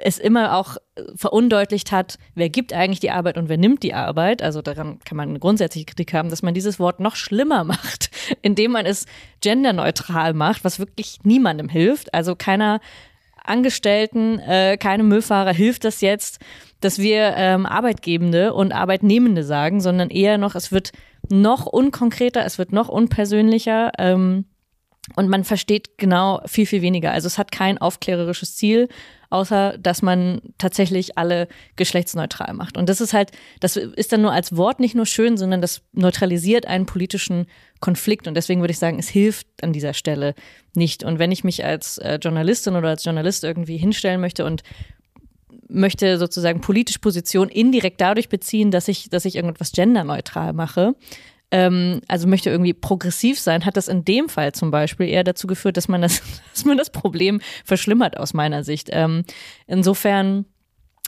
[0.00, 0.76] es immer auch
[1.14, 4.42] verundeutlicht hat, wer gibt eigentlich die Arbeit und wer nimmt die Arbeit.
[4.42, 8.10] Also daran kann man eine grundsätzliche Kritik haben, dass man dieses Wort noch schlimmer macht,
[8.42, 9.06] indem man es
[9.40, 12.14] genderneutral macht, was wirklich niemandem hilft.
[12.14, 12.80] Also keiner
[13.44, 16.40] Angestellten, äh, keine Müllfahrer hilft das jetzt,
[16.80, 20.92] dass wir ähm, Arbeitgebende und Arbeitnehmende sagen, sondern eher noch, es wird
[21.28, 23.92] noch unkonkreter, es wird noch unpersönlicher.
[23.98, 24.46] Ähm,
[25.16, 27.12] und man versteht genau viel, viel weniger.
[27.12, 28.88] Also es hat kein aufklärerisches Ziel,
[29.30, 32.76] außer dass man tatsächlich alle geschlechtsneutral macht.
[32.76, 35.82] Und das ist halt, das ist dann nur als Wort nicht nur schön, sondern das
[35.92, 37.46] neutralisiert einen politischen
[37.80, 38.26] Konflikt.
[38.26, 40.34] Und deswegen würde ich sagen, es hilft an dieser Stelle
[40.74, 41.04] nicht.
[41.04, 44.62] Und wenn ich mich als äh, Journalistin oder als Journalist irgendwie hinstellen möchte und
[45.68, 50.96] möchte sozusagen politisch Position indirekt dadurch beziehen, dass ich, dass ich irgendwas genderneutral mache,
[51.50, 55.46] ähm, also möchte irgendwie progressiv sein, hat das in dem Fall zum Beispiel eher dazu
[55.46, 56.22] geführt, dass man das,
[56.54, 58.88] dass man das Problem verschlimmert aus meiner Sicht.
[58.92, 59.24] Ähm,
[59.66, 60.46] insofern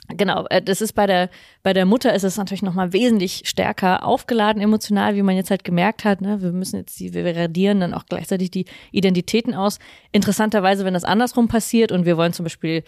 [0.09, 1.29] Genau, äh, das ist bei der
[1.63, 5.49] bei der Mutter ist es natürlich noch mal wesentlich stärker aufgeladen emotional, wie man jetzt
[5.49, 6.19] halt gemerkt hat.
[6.19, 6.41] Ne?
[6.41, 9.79] Wir müssen jetzt die, wir radieren dann auch gleichzeitig die Identitäten aus.
[10.11, 12.83] Interessanterweise, wenn das andersrum passiert und wir wollen zum Beispiel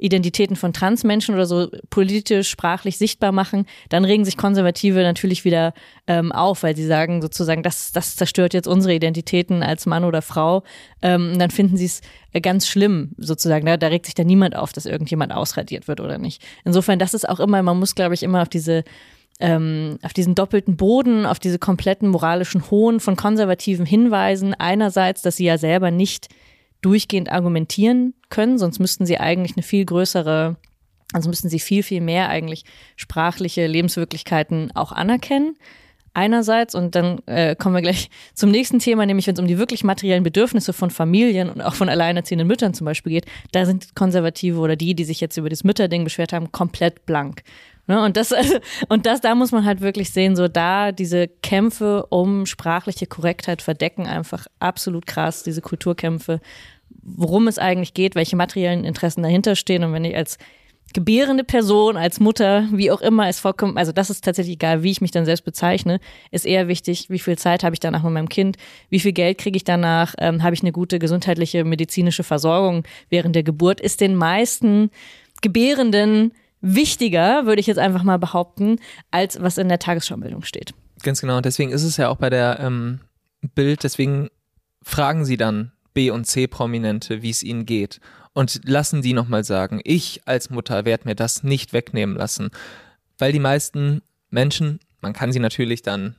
[0.00, 5.74] Identitäten von Transmenschen oder so politisch, sprachlich sichtbar machen, dann regen sich Konservative natürlich wieder
[6.06, 10.22] ähm, auf, weil sie sagen sozusagen, das, das zerstört jetzt unsere Identitäten als Mann oder
[10.22, 10.62] Frau.
[11.02, 12.00] Ähm, dann finden sie es
[12.32, 13.66] äh, ganz schlimm sozusagen.
[13.66, 16.42] Da, da regt sich dann niemand auf, dass irgendjemand ausradiert wird oder nicht.
[16.64, 18.84] Insofern, das ist auch immer, man muss, glaube ich, immer auf diese
[19.42, 24.52] ähm, auf diesen doppelten Boden, auf diese kompletten moralischen Hohn von konservativen Hinweisen.
[24.52, 26.28] Einerseits, dass sie ja selber nicht
[26.80, 30.56] durchgehend argumentieren können, sonst müssten sie eigentlich eine viel größere,
[31.12, 32.64] also müssten sie viel, viel mehr eigentlich
[32.96, 35.56] sprachliche Lebenswirklichkeiten auch anerkennen.
[36.12, 39.58] Einerseits, und dann äh, kommen wir gleich zum nächsten Thema, nämlich wenn es um die
[39.58, 43.94] wirklich materiellen Bedürfnisse von Familien und auch von alleinerziehenden Müttern zum Beispiel geht, da sind
[43.94, 47.42] Konservative oder die, die sich jetzt über das Mütterding beschwert haben, komplett blank.
[47.90, 48.00] Ne?
[48.04, 48.32] Und das,
[48.88, 53.62] und das, da muss man halt wirklich sehen, so da diese Kämpfe um sprachliche Korrektheit
[53.62, 56.40] verdecken einfach absolut krass, diese Kulturkämpfe,
[57.02, 59.82] worum es eigentlich geht, welche materiellen Interessen dahinter stehen.
[59.82, 60.38] Und wenn ich als
[60.92, 64.92] gebärende Person, als Mutter, wie auch immer es vorkommt, also das ist tatsächlich egal, wie
[64.92, 65.98] ich mich dann selbst bezeichne,
[66.30, 68.56] ist eher wichtig, wie viel Zeit habe ich danach mit meinem Kind,
[68.88, 73.34] wie viel Geld kriege ich danach, ähm, habe ich eine gute gesundheitliche, medizinische Versorgung während
[73.34, 74.90] der Geburt, ist den meisten
[75.42, 78.78] Gebärenden wichtiger, würde ich jetzt einfach mal behaupten,
[79.10, 80.74] als was in der Tagesschaumeldung steht.
[81.02, 81.38] Ganz genau.
[81.38, 83.00] Und deswegen ist es ja auch bei der ähm,
[83.54, 84.28] Bild, deswegen
[84.82, 88.00] fragen sie dann B- und C-Prominente, wie es ihnen geht.
[88.32, 92.50] Und lassen die nochmal sagen, ich als Mutter werde mir das nicht wegnehmen lassen.
[93.18, 96.14] Weil die meisten Menschen, man kann sie natürlich dann,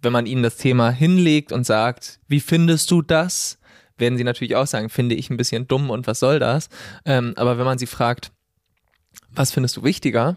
[0.00, 3.58] wenn man ihnen das Thema hinlegt und sagt, wie findest du das?
[3.98, 6.70] Werden sie natürlich auch sagen, finde ich ein bisschen dumm und was soll das?
[7.04, 8.32] Ähm, aber wenn man sie fragt,
[9.34, 10.36] was findest du wichtiger?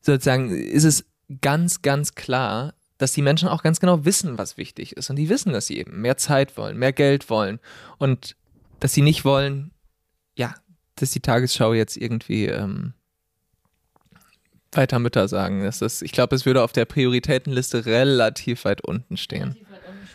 [0.00, 1.04] Sozusagen ist es
[1.40, 5.10] ganz, ganz klar, dass die Menschen auch ganz genau wissen, was wichtig ist.
[5.10, 7.60] Und die wissen, dass sie eben mehr Zeit wollen, mehr Geld wollen
[7.98, 8.36] und
[8.80, 9.70] dass sie nicht wollen,
[10.36, 10.54] ja,
[10.96, 12.94] dass die Tagesschau jetzt irgendwie ähm,
[14.72, 15.62] weiter Mütter sagen.
[15.62, 19.56] Das ist, ich glaube, es würde auf der Prioritätenliste relativ weit unten stehen.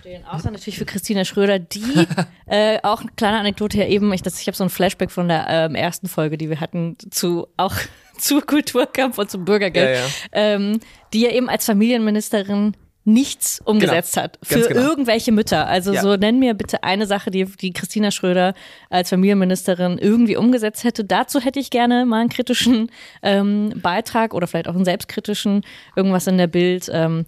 [0.04, 0.26] Stehen.
[0.26, 2.08] Außer natürlich für Christina Schröder, die
[2.46, 5.46] äh, auch eine kleine Anekdote hier eben, ich, ich habe so ein Flashback von der
[5.48, 7.74] ähm, ersten Folge, die wir hatten zu auch
[8.18, 10.10] zu Kulturkampf und zum Bürgergeld, ja, ja.
[10.34, 10.82] Ähm,
[11.14, 14.24] die ja eben als Familienministerin nichts umgesetzt genau.
[14.26, 14.82] hat für genau.
[14.82, 15.68] irgendwelche Mütter.
[15.68, 16.02] Also ja.
[16.02, 18.56] so nenn mir bitte eine Sache, die, die Christina Schröder
[18.90, 21.06] als Familienministerin irgendwie umgesetzt hätte.
[21.06, 25.62] Dazu hätte ich gerne mal einen kritischen ähm, Beitrag oder vielleicht auch einen selbstkritischen,
[25.96, 26.90] irgendwas in der Bild.
[26.92, 27.26] Ähm,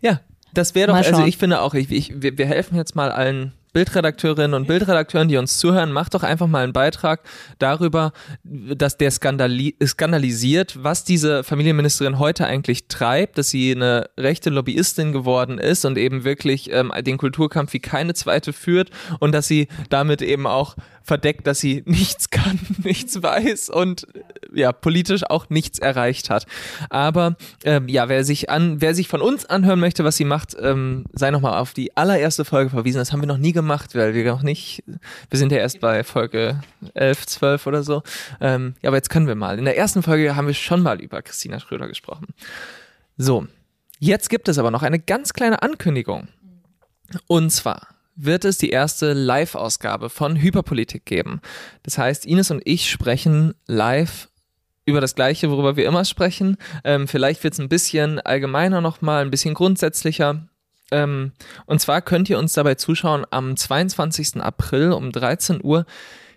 [0.00, 0.20] ja,
[0.58, 3.52] das wäre doch, also ich finde auch, ich, ich, wir, wir helfen jetzt mal allen
[3.72, 7.20] Bildredakteurinnen und Bildredakteuren, die uns zuhören, macht doch einfach mal einen Beitrag
[7.58, 14.50] darüber, dass der skandali skandalisiert, was diese Familienministerin heute eigentlich treibt, dass sie eine rechte
[14.50, 18.90] Lobbyistin geworden ist und eben wirklich ähm, den Kulturkampf wie keine zweite führt
[19.20, 20.74] und dass sie damit eben auch
[21.08, 24.06] verdeckt, dass sie nichts kann, nichts weiß und
[24.52, 26.46] ja, politisch auch nichts erreicht hat.
[26.90, 30.56] Aber ähm, ja, wer sich an, wer sich von uns anhören möchte, was sie macht,
[30.60, 32.98] ähm, sei nochmal auf die allererste Folge verwiesen.
[32.98, 34.84] Das haben wir noch nie gemacht, weil wir noch nicht,
[35.30, 36.60] wir sind ja erst bei Folge
[36.94, 38.02] 11, 12 oder so.
[38.40, 39.58] Ähm, ja, aber jetzt können wir mal.
[39.58, 42.26] In der ersten Folge haben wir schon mal über Christina Schröder gesprochen.
[43.16, 43.46] So,
[43.98, 46.28] jetzt gibt es aber noch eine ganz kleine Ankündigung.
[47.26, 51.40] Und zwar wird es die erste Live-Ausgabe von Hyperpolitik geben.
[51.84, 54.28] Das heißt, Ines und ich sprechen live
[54.84, 56.56] über das Gleiche, worüber wir immer sprechen.
[56.82, 60.48] Ähm, vielleicht wird es ein bisschen allgemeiner nochmal, ein bisschen grundsätzlicher.
[60.90, 61.32] Ähm,
[61.66, 64.40] und zwar könnt ihr uns dabei zuschauen am 22.
[64.40, 65.86] April um 13 Uhr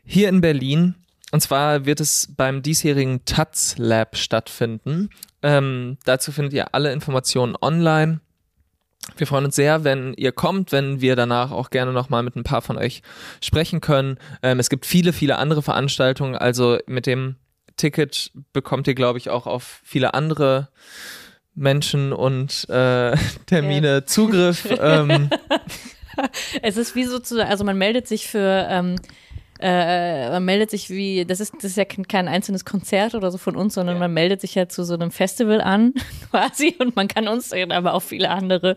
[0.03, 0.95] hier in Berlin.
[1.31, 5.09] Und zwar wird es beim diesjährigen Taz Lab stattfinden.
[5.41, 8.19] Ähm, dazu findet ihr alle Informationen online.
[9.17, 12.43] Wir freuen uns sehr, wenn ihr kommt, wenn wir danach auch gerne nochmal mit ein
[12.43, 13.01] paar von euch
[13.41, 14.17] sprechen können.
[14.43, 16.35] Ähm, es gibt viele, viele andere Veranstaltungen.
[16.35, 17.35] Also mit dem
[17.77, 20.69] Ticket bekommt ihr, glaube ich, auch auf viele andere
[21.55, 24.05] Menschen und äh, Termine ja.
[24.05, 24.67] Zugriff.
[24.79, 25.29] Ähm.
[26.61, 28.95] es ist wie sozusagen, also man meldet sich für ähm,
[29.61, 33.37] äh, man meldet sich wie, das ist, das ist ja kein einzelnes Konzert oder so
[33.37, 33.99] von uns, sondern ja.
[33.99, 35.93] man meldet sich ja zu so einem Festival an,
[36.31, 38.75] quasi, und man kann uns sehen, aber auch viele andere,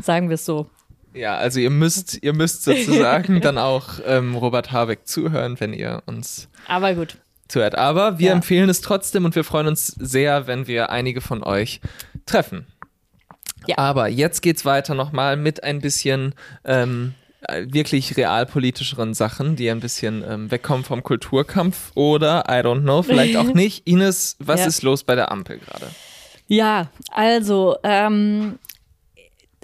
[0.00, 0.66] sagen wir es so.
[1.14, 6.02] Ja, also ihr müsst, ihr müsst sozusagen dann auch ähm, Robert Habeck zuhören, wenn ihr
[6.04, 6.48] uns.
[6.68, 7.16] Aber gut
[7.48, 7.76] zuhört.
[7.76, 8.32] Aber wir ja.
[8.32, 11.80] empfehlen es trotzdem und wir freuen uns sehr, wenn wir einige von euch
[12.26, 12.66] treffen.
[13.66, 13.78] Ja.
[13.78, 16.34] Aber jetzt geht's weiter nochmal mit ein bisschen
[16.64, 17.14] ähm,
[17.68, 23.36] wirklich realpolitischeren Sachen, die ein bisschen ähm, wegkommen vom Kulturkampf oder, I don't know, vielleicht
[23.36, 23.86] auch nicht.
[23.86, 24.66] Ines, was ja.
[24.66, 25.90] ist los bei der Ampel gerade?
[26.48, 28.58] Ja, also ähm,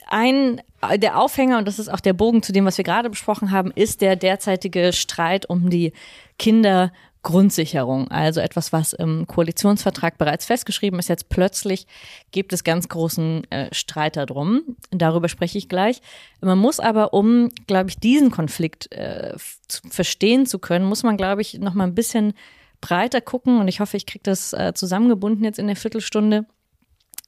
[0.08, 0.60] ein
[0.96, 3.70] der Aufhänger, und das ist auch der Bogen zu dem, was wir gerade besprochen haben,
[3.70, 5.92] ist der derzeitige Streit um die
[6.38, 6.92] Kinder-
[7.22, 11.08] Grundsicherung, also etwas, was im Koalitionsvertrag bereits festgeschrieben ist.
[11.08, 11.86] Jetzt plötzlich
[12.32, 14.76] gibt es ganz großen äh, Streit darum.
[14.90, 16.02] Darüber spreche ich gleich.
[16.40, 19.36] Man muss aber, um, glaube ich, diesen Konflikt äh,
[19.68, 22.34] zu verstehen zu können, muss man, glaube ich, noch mal ein bisschen
[22.80, 23.60] breiter gucken.
[23.60, 26.46] Und ich hoffe, ich kriege das äh, zusammengebunden jetzt in der Viertelstunde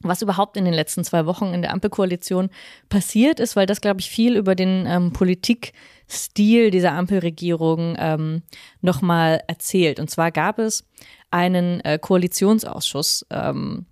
[0.04, 2.50] was überhaupt in den letzten zwei Wochen in der Ampelkoalition
[2.88, 5.12] passiert ist, weil das, glaube ich, viel über den ähm,
[6.04, 8.42] Politikstil dieser Ampelregierung ähm,
[8.80, 9.98] nochmal erzählt.
[9.98, 10.84] Und zwar gab es
[11.30, 13.86] einen äh, Koalitionsausschuss, ähm,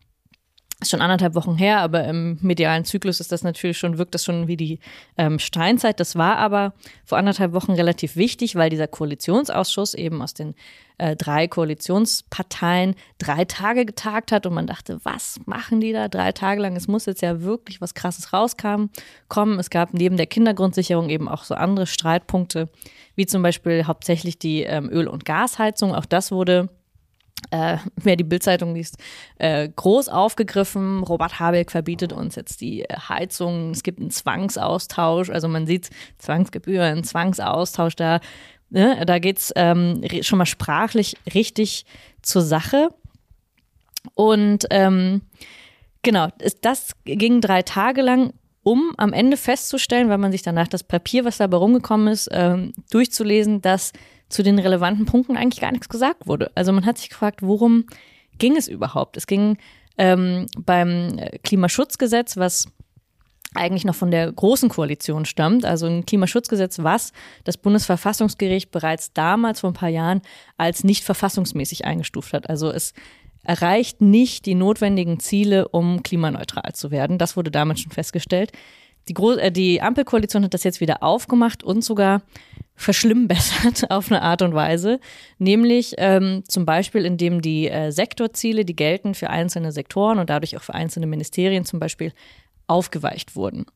[0.83, 4.24] ist schon anderthalb Wochen her, aber im medialen Zyklus ist das natürlich schon, wirkt das
[4.24, 4.78] schon wie die
[5.16, 6.01] ähm, Steinzeit.
[6.01, 6.74] Das war aber
[7.05, 10.55] vor anderthalb Wochen relativ wichtig, weil dieser Koalitionsausschuss eben aus den
[10.99, 16.33] äh, drei Koalitionsparteien drei Tage getagt hat und man dachte, was machen die da drei
[16.33, 16.76] Tage lang?
[16.76, 18.91] Es muss jetzt ja wirklich was Krasses rauskommen.
[19.28, 19.59] Kommen.
[19.59, 22.68] Es gab neben der Kindergrundsicherung eben auch so andere Streitpunkte,
[23.14, 25.95] wie zum Beispiel hauptsächlich die ähm, Öl- und Gasheizung.
[25.95, 26.68] Auch das wurde
[27.53, 28.97] äh, wer die Bildzeitung liest,
[29.39, 31.03] äh, groß aufgegriffen.
[31.05, 33.71] Robert Habeck verbietet uns jetzt die äh, Heizung.
[33.71, 35.31] Es gibt einen Zwangsaustausch.
[35.31, 37.95] Also man sieht Zwangsgebühren, Zwangsaustausch.
[37.97, 38.21] Da,
[38.71, 41.85] ne, da geht es ähm, schon mal sprachlich richtig
[42.23, 42.89] zur Sache.
[44.15, 45.23] Und ähm,
[46.03, 46.29] genau,
[46.63, 48.33] das ging drei Tage lang
[48.65, 52.73] um am Ende festzustellen, weil man sich danach das Papier, was dabei rumgekommen ist, ähm,
[52.91, 53.93] durchzulesen, dass
[54.33, 56.51] zu den relevanten Punkten eigentlich gar nichts gesagt wurde.
[56.55, 57.85] Also man hat sich gefragt, worum
[58.39, 59.16] ging es überhaupt?
[59.16, 59.59] Es ging
[59.99, 62.66] ähm, beim Klimaschutzgesetz, was
[63.55, 67.12] eigentlich noch von der großen Koalition stammt, also ein Klimaschutzgesetz, was
[67.45, 70.22] das Bundesverfassungsgericht bereits damals vor ein paar Jahren
[70.57, 72.49] als nicht verfassungsmäßig eingestuft hat.
[72.49, 72.95] Also es
[73.45, 77.18] erreicht nicht die notwendigen Ziele, um klimaneutral zu werden.
[77.18, 78.53] Das wurde damals schon festgestellt.
[79.09, 82.22] Die, Gro äh, die Ampelkoalition hat das jetzt wieder aufgemacht und sogar
[82.83, 85.01] verschlimmbessert auf eine Art und Weise,
[85.39, 90.57] nämlich ähm, zum Beispiel, indem die äh, Sektorziele, die gelten für einzelne Sektoren und dadurch
[90.57, 92.12] auch für einzelne Ministerien zum Beispiel,
[92.66, 93.66] aufgeweicht wurden.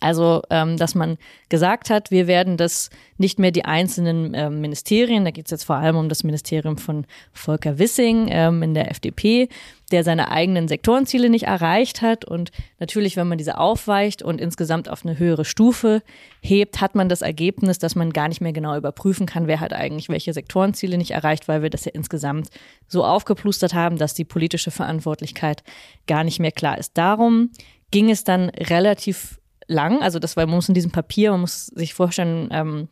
[0.00, 1.16] Also, ähm, dass man
[1.48, 5.64] gesagt hat, wir werden das nicht mehr die einzelnen ähm, Ministerien, da geht es jetzt
[5.64, 9.48] vor allem um das Ministerium von Volker Wissing ähm, in der FDP,
[9.90, 12.24] der seine eigenen Sektorenziele nicht erreicht hat.
[12.24, 16.02] Und natürlich, wenn man diese aufweicht und insgesamt auf eine höhere Stufe
[16.40, 19.72] hebt, hat man das Ergebnis, dass man gar nicht mehr genau überprüfen kann, wer hat
[19.72, 22.48] eigentlich welche Sektorenziele nicht erreicht, weil wir das ja insgesamt
[22.86, 25.62] so aufgeplustert haben, dass die politische Verantwortlichkeit
[26.06, 26.96] gar nicht mehr klar ist.
[26.98, 27.50] Darum
[27.90, 30.02] ging es dann relativ lang.
[30.02, 32.88] Also das war, man muss in diesem Papier, man muss sich vorstellen, ähm,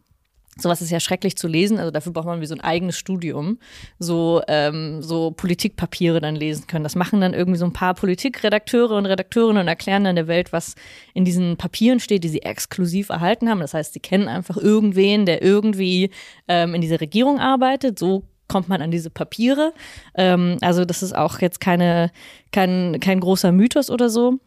[0.59, 3.59] Sowas ist ja schrecklich zu lesen, also dafür braucht man wie so ein eigenes Studium,
[3.99, 6.83] so, ähm, so Politikpapiere dann lesen können.
[6.83, 10.53] Das machen dann irgendwie so ein paar Politikredakteure und Redakteurinnen und erklären dann der Welt,
[10.53, 10.75] was
[11.13, 13.61] in diesen Papieren steht, die sie exklusiv erhalten haben.
[13.61, 16.11] Das heißt, sie kennen einfach irgendwen, der irgendwie
[16.49, 17.99] ähm, in dieser Regierung arbeitet.
[17.99, 19.73] So kommt man an diese Papiere.
[20.15, 22.11] Ähm, also das ist auch jetzt keine,
[22.53, 24.39] kein, kein großer Mythos oder so.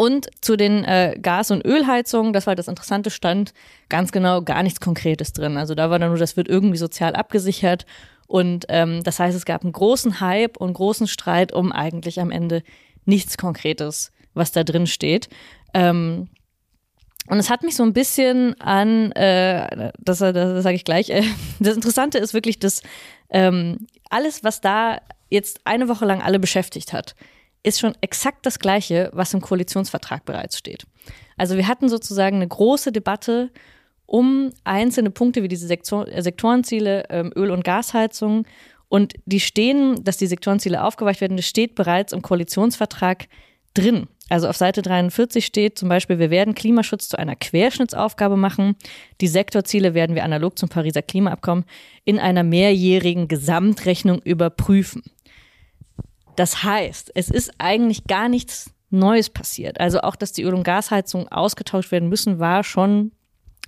[0.00, 3.52] Und zu den äh, Gas- und Ölheizungen, das war das interessante Stand,
[3.90, 5.58] ganz genau gar nichts Konkretes drin.
[5.58, 7.84] Also da war dann nur, das wird irgendwie sozial abgesichert.
[8.26, 12.30] Und ähm, das heißt, es gab einen großen Hype und großen Streit um eigentlich am
[12.30, 12.62] Ende
[13.04, 15.28] nichts Konkretes, was da drin steht.
[15.74, 16.30] Ähm,
[17.28, 21.10] Und es hat mich so ein bisschen an, äh, das, das, das sage ich gleich,
[21.10, 21.24] äh,
[21.60, 22.80] das Interessante ist wirklich, dass
[23.28, 27.14] ähm, alles, was da jetzt eine Woche lang alle beschäftigt hat,
[27.62, 30.86] ist schon exakt das Gleiche, was im Koalitionsvertrag bereits steht.
[31.36, 33.50] Also wir hatten sozusagen eine große Debatte
[34.06, 38.44] um einzelne Punkte wie diese Sektor äh, Sektorenziele ähm, Öl- und Gasheizung.
[38.88, 43.28] Und die stehen, dass die Sektorenziele aufgeweicht werden, das steht bereits im Koalitionsvertrag
[43.74, 44.08] drin.
[44.28, 48.76] Also auf Seite 43 steht zum Beispiel, wir werden Klimaschutz zu einer Querschnittsaufgabe machen.
[49.20, 51.64] Die Sektorziele werden wir analog zum Pariser Klimaabkommen
[52.04, 55.02] in einer mehrjährigen Gesamtrechnung überprüfen.
[56.36, 59.80] Das heißt, es ist eigentlich gar nichts Neues passiert.
[59.80, 63.12] Also auch, dass die Öl- und Gasheizungen ausgetauscht werden müssen, war schon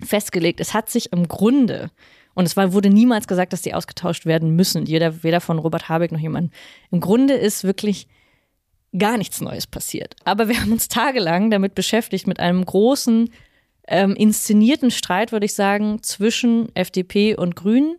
[0.03, 0.59] festgelegt.
[0.59, 1.91] Es hat sich im Grunde,
[2.33, 5.87] und es war, wurde niemals gesagt, dass die ausgetauscht werden müssen, jeder, weder von Robert
[5.87, 6.51] Habeck noch jemand.
[6.91, 8.07] Im Grunde ist wirklich
[8.97, 10.15] gar nichts Neues passiert.
[10.25, 13.29] Aber wir haben uns tagelang damit beschäftigt, mit einem großen,
[13.87, 17.97] ähm, inszenierten Streit, würde ich sagen, zwischen FDP und Grünen,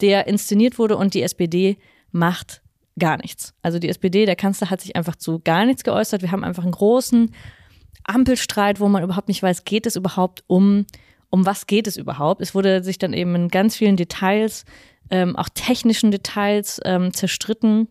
[0.00, 1.76] der inszeniert wurde und die SPD
[2.10, 2.62] macht
[2.98, 3.54] gar nichts.
[3.62, 6.22] Also die SPD, der Kanzler hat sich einfach zu gar nichts geäußert.
[6.22, 7.34] Wir haben einfach einen großen
[8.04, 10.86] Ampelstreit, wo man überhaupt nicht weiß, geht es überhaupt um
[11.30, 12.42] um was geht es überhaupt.
[12.42, 14.64] Es wurde sich dann eben in ganz vielen Details,
[15.10, 17.88] ähm, auch technischen Details ähm, zerstritten,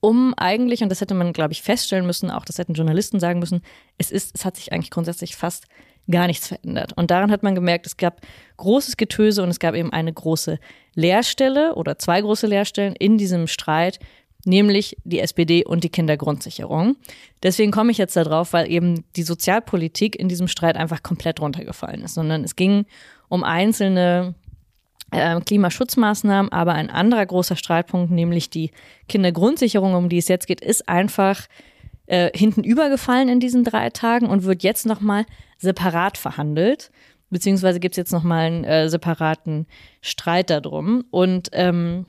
[0.00, 3.38] um eigentlich, und das hätte man, glaube ich, feststellen müssen, auch das hätten Journalisten sagen
[3.38, 3.62] müssen,
[3.98, 5.66] es ist, es hat sich eigentlich grundsätzlich fast
[6.10, 6.92] gar nichts verändert.
[6.96, 8.20] Und daran hat man gemerkt, es gab
[8.56, 10.58] großes Getöse und es gab eben eine große
[10.94, 13.98] Leerstelle oder zwei große Leerstellen in diesem Streit
[14.44, 16.96] nämlich die SPD und die Kindergrundsicherung.
[17.42, 22.02] Deswegen komme ich jetzt darauf, weil eben die Sozialpolitik in diesem Streit einfach komplett runtergefallen
[22.02, 22.86] ist, sondern es ging
[23.28, 24.34] um einzelne
[25.10, 28.70] äh, Klimaschutzmaßnahmen, aber ein anderer großer Streitpunkt, nämlich die
[29.08, 31.46] Kindergrundsicherung, um die es jetzt geht, ist einfach
[32.10, 35.26] äh, hinten übergefallen in diesen drei Tagen und wird jetzt nochmal
[35.58, 36.90] separat verhandelt.
[37.30, 39.68] Beziehungsweise gibt es jetzt nochmal einen äh, separaten
[40.00, 41.04] Streit darum.
[41.12, 42.04] Und ähm,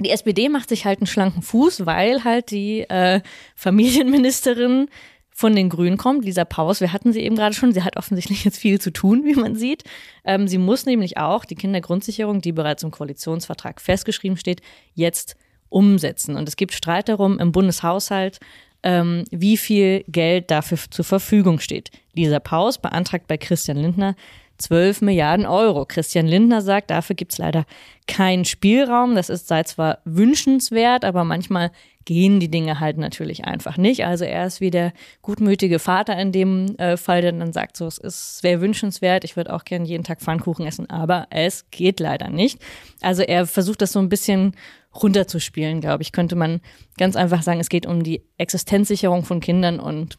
[0.00, 3.20] die SPD macht sich halt einen schlanken Fuß, weil halt die äh,
[3.54, 4.88] Familienministerin
[5.30, 6.80] von den Grünen kommt, Lisa Paus.
[6.80, 7.72] Wir hatten sie eben gerade schon.
[7.72, 9.84] Sie hat offensichtlich jetzt viel zu tun, wie man sieht.
[10.24, 14.62] Ähm, sie muss nämlich auch die Kindergrundsicherung, die bereits im Koalitionsvertrag festgeschrieben steht,
[14.94, 15.36] jetzt
[15.68, 16.34] umsetzen.
[16.34, 18.40] Und es gibt Streit darum im Bundeshaushalt,
[18.82, 21.90] ähm, wie viel Geld dafür zur Verfügung steht.
[22.14, 24.14] Lisa Paus beantragt bei Christian Lindner
[24.60, 25.86] 12 Milliarden Euro.
[25.86, 27.64] Christian Lindner sagt, dafür gibt es leider
[28.06, 29.14] keinen Spielraum.
[29.14, 31.70] Das ist sei zwar wünschenswert, aber manchmal
[32.04, 34.04] gehen die Dinge halt natürlich einfach nicht.
[34.04, 37.86] Also er ist wie der gutmütige Vater in dem äh, Fall, der dann sagt, so
[37.86, 42.00] es ist wäre wünschenswert, ich würde auch gerne jeden Tag Pfannkuchen essen, aber es geht
[42.00, 42.58] leider nicht.
[43.00, 44.56] Also er versucht das so ein bisschen
[44.94, 46.60] runterzuspielen, glaube ich, könnte man
[46.98, 50.18] ganz einfach sagen, es geht um die Existenzsicherung von Kindern und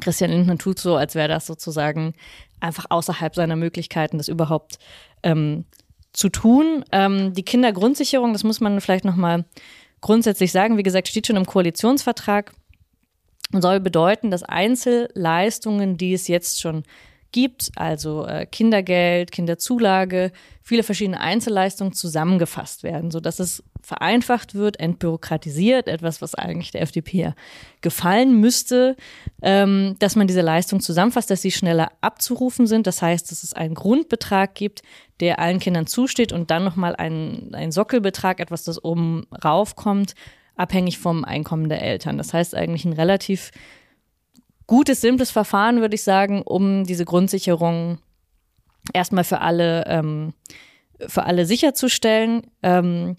[0.00, 2.14] Christian Lindner tut so, als wäre das sozusagen
[2.60, 4.78] einfach außerhalb seiner Möglichkeiten, das überhaupt
[5.22, 5.64] ähm,
[6.12, 6.84] zu tun.
[6.92, 9.44] Ähm, die Kindergrundsicherung, das muss man vielleicht nochmal
[10.00, 12.52] grundsätzlich sagen, wie gesagt, steht schon im Koalitionsvertrag
[13.52, 16.84] und soll bedeuten, dass Einzelleistungen, die es jetzt schon
[17.32, 20.32] gibt, also äh, Kindergeld, Kinderzulage,
[20.62, 27.32] viele verschiedene Einzelleistungen zusammengefasst werden, sodass es vereinfacht wird, entbürokratisiert, etwas, was eigentlich der FDP
[27.80, 28.96] gefallen müsste,
[29.40, 32.86] ähm, dass man diese Leistung zusammenfasst, dass sie schneller abzurufen sind.
[32.86, 34.82] Das heißt, dass es einen Grundbetrag gibt,
[35.20, 40.14] der allen Kindern zusteht und dann nochmal ein, Sockelbetrag, etwas, das oben raufkommt,
[40.54, 42.18] abhängig vom Einkommen der Eltern.
[42.18, 43.52] Das heißt eigentlich ein relativ
[44.66, 48.00] gutes, simples Verfahren, würde ich sagen, um diese Grundsicherung
[48.92, 50.34] erstmal für alle, ähm,
[51.06, 52.42] für alle sicherzustellen.
[52.62, 53.16] Ähm,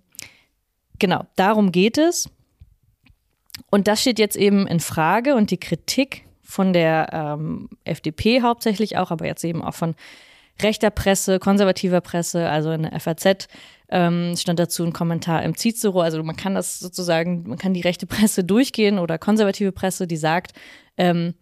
[0.99, 2.29] genau, darum geht es.
[3.71, 8.97] Und das steht jetzt eben in Frage und die Kritik von der ähm, FDP hauptsächlich
[8.97, 9.95] auch, aber jetzt eben auch von
[10.61, 13.47] rechter Presse, konservativer Presse, also in der FAZ
[13.89, 16.01] ähm, stand dazu ein Kommentar im Cicero.
[16.01, 20.17] Also man kann das sozusagen, man kann die rechte Presse durchgehen oder konservative Presse, die
[20.17, 20.53] sagt,
[20.97, 21.33] ähm,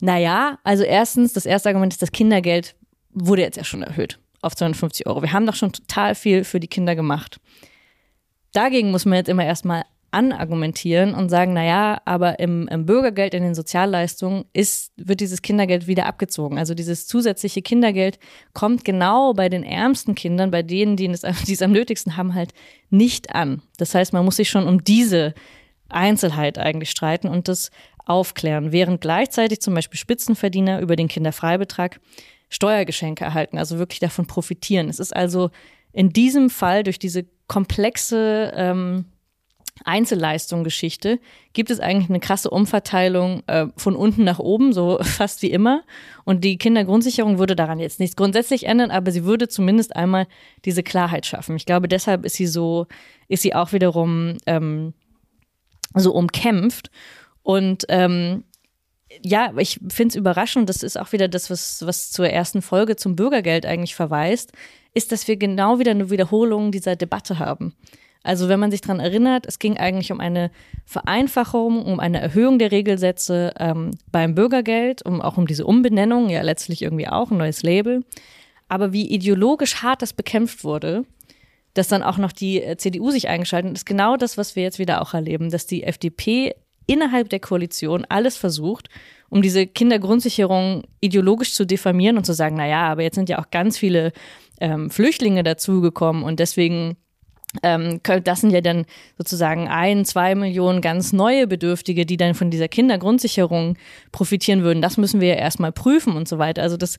[0.00, 2.74] naja, also erstens, das erste Argument ist, das Kindergeld
[3.12, 5.22] wurde jetzt ja schon erhöht auf 250 Euro.
[5.22, 7.38] Wir haben doch schon total viel für die Kinder gemacht.
[8.54, 9.84] Dagegen muss man jetzt immer erstmal
[10.14, 15.88] anargumentieren und sagen, naja, aber im, im Bürgergeld, in den Sozialleistungen ist, wird dieses Kindergeld
[15.88, 16.56] wieder abgezogen.
[16.56, 18.20] Also dieses zusätzliche Kindergeld
[18.52, 22.34] kommt genau bei den ärmsten Kindern, bei denen, die es, die es am nötigsten haben,
[22.34, 22.54] halt
[22.90, 23.60] nicht an.
[23.76, 25.34] Das heißt, man muss sich schon um diese
[25.88, 27.72] Einzelheit eigentlich streiten und das
[28.06, 32.00] aufklären, während gleichzeitig zum Beispiel Spitzenverdiener über den Kinderfreibetrag
[32.50, 34.88] Steuergeschenke erhalten, also wirklich davon profitieren.
[34.88, 35.50] Es ist also
[35.94, 39.06] in diesem Fall durch diese komplexe ähm,
[39.84, 41.18] Einzelleistung-Geschichte
[41.52, 45.82] gibt es eigentlich eine krasse Umverteilung äh, von unten nach oben, so fast wie immer.
[46.24, 50.26] Und die Kindergrundsicherung würde daran jetzt nichts grundsätzlich ändern, aber sie würde zumindest einmal
[50.64, 51.56] diese Klarheit schaffen.
[51.56, 52.86] Ich glaube, deshalb ist sie so,
[53.28, 54.94] ist sie auch wiederum ähm,
[55.94, 56.90] so umkämpft.
[57.42, 58.44] Und ähm,
[59.22, 62.96] ja, ich finde es überraschend, das ist auch wieder das, was, was zur ersten Folge
[62.96, 64.52] zum Bürgergeld eigentlich verweist,
[64.94, 67.74] ist, dass wir genau wieder eine Wiederholung dieser Debatte haben.
[68.22, 70.50] Also wenn man sich daran erinnert, es ging eigentlich um eine
[70.86, 76.40] Vereinfachung, um eine Erhöhung der Regelsätze ähm, beim Bürgergeld, um auch um diese Umbenennung, ja
[76.40, 78.02] letztlich irgendwie auch ein neues Label.
[78.66, 81.04] Aber wie ideologisch hart das bekämpft wurde,
[81.74, 84.62] dass dann auch noch die äh, CDU sich eingeschaltet hat, ist genau das, was wir
[84.62, 86.54] jetzt wieder auch erleben, dass die FDP
[86.86, 88.88] innerhalb der Koalition alles versucht,
[89.30, 93.38] um diese Kindergrundsicherung ideologisch zu diffamieren und zu sagen, na ja, aber jetzt sind ja
[93.38, 94.12] auch ganz viele
[94.60, 96.96] ähm, Flüchtlinge dazugekommen und deswegen
[97.62, 98.84] ähm, das sind ja dann
[99.16, 103.76] sozusagen ein, zwei Millionen ganz neue Bedürftige, die dann von dieser Kindergrundsicherung
[104.12, 104.82] profitieren würden.
[104.82, 106.62] Das müssen wir ja erstmal prüfen und so weiter.
[106.62, 106.96] Also das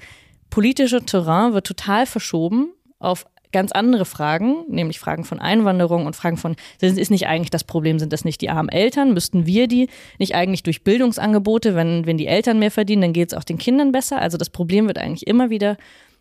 [0.50, 2.70] politische Terrain wird total verschoben
[3.00, 3.26] auf
[3.56, 8.00] ganz andere Fragen, nämlich Fragen von Einwanderung und Fragen von, ist nicht eigentlich das Problem,
[8.00, 9.14] sind das nicht die armen Eltern?
[9.14, 9.88] Müssten wir die
[10.20, 13.58] nicht eigentlich durch Bildungsangebote, wenn, wenn die Eltern mehr verdienen, dann geht es auch den
[13.58, 14.22] Kindern besser?
[14.22, 15.78] Also das Problem wird eigentlich immer wieder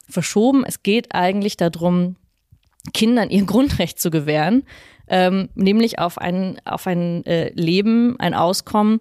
[0.09, 0.65] verschoben.
[0.65, 2.15] Es geht eigentlich darum,
[2.93, 4.63] Kindern ihr Grundrecht zu gewähren,
[5.09, 9.01] ähm, nämlich auf ein, auf ein äh, Leben, ein Auskommen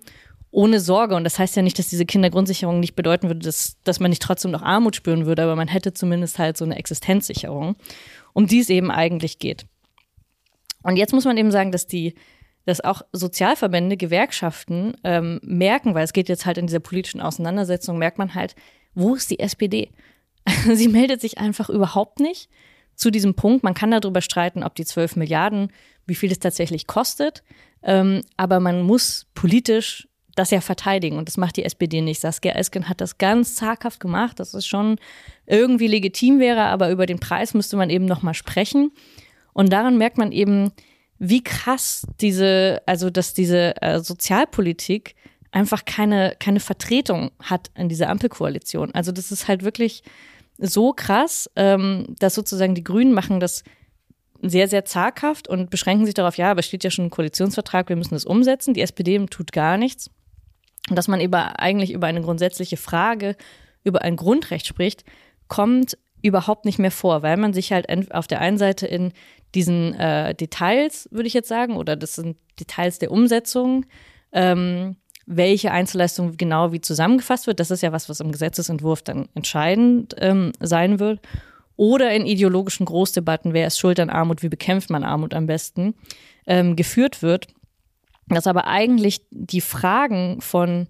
[0.49, 1.15] ohne Sorge.
[1.15, 4.21] Und das heißt ja nicht, dass diese Kindergrundsicherung nicht bedeuten würde, dass, dass man nicht
[4.21, 7.75] trotzdem noch Armut spüren würde, aber man hätte zumindest halt so eine Existenzsicherung,
[8.33, 9.65] um die es eben eigentlich geht.
[10.83, 12.13] Und jetzt muss man eben sagen, dass die,
[12.65, 17.97] dass auch Sozialverbände, Gewerkschaften ähm, merken, weil es geht jetzt halt in dieser politischen Auseinandersetzung,
[17.97, 18.55] merkt man halt,
[18.93, 19.91] wo ist die SPD?
[20.73, 22.49] Sie meldet sich einfach überhaupt nicht
[22.95, 23.63] zu diesem Punkt.
[23.63, 25.71] Man kann darüber streiten, ob die 12 Milliarden,
[26.05, 27.43] wie viel es tatsächlich kostet.
[27.81, 32.19] Ähm, aber man muss politisch das ja verteidigen und das macht die SPD nicht.
[32.19, 34.97] Saskia Esken hat das ganz zaghaft gemacht, dass es schon
[35.45, 38.91] irgendwie legitim wäre, aber über den Preis müsste man eben nochmal sprechen.
[39.53, 40.71] Und daran merkt man eben,
[41.19, 45.15] wie krass diese, also dass diese äh, Sozialpolitik
[45.51, 48.91] einfach keine, keine Vertretung hat in dieser Ampelkoalition.
[48.93, 50.03] Also das ist halt wirklich
[50.57, 53.63] so krass, ähm, dass sozusagen die Grünen machen das
[54.41, 57.95] sehr, sehr zaghaft und beschränken sich darauf, ja, aber steht ja schon ein Koalitionsvertrag, wir
[57.95, 58.73] müssen das umsetzen.
[58.73, 60.09] Die SPD tut gar nichts.
[60.89, 63.35] Dass man über, eigentlich über eine grundsätzliche Frage,
[63.83, 65.03] über ein Grundrecht spricht,
[65.47, 69.11] kommt überhaupt nicht mehr vor, weil man sich halt auf der einen Seite in
[69.55, 73.85] diesen äh, Details, würde ich jetzt sagen, oder das sind Details der Umsetzung,
[74.31, 77.59] ähm, welche Einzelleistung genau wie zusammengefasst wird.
[77.59, 81.19] Das ist ja was, was im Gesetzesentwurf dann entscheidend ähm, sein wird.
[81.75, 85.95] Oder in ideologischen Großdebatten, wer ist schuld an Armut, wie bekämpft man Armut am besten,
[86.45, 87.47] ähm, geführt wird.
[88.35, 90.87] Dass aber eigentlich die Fragen von,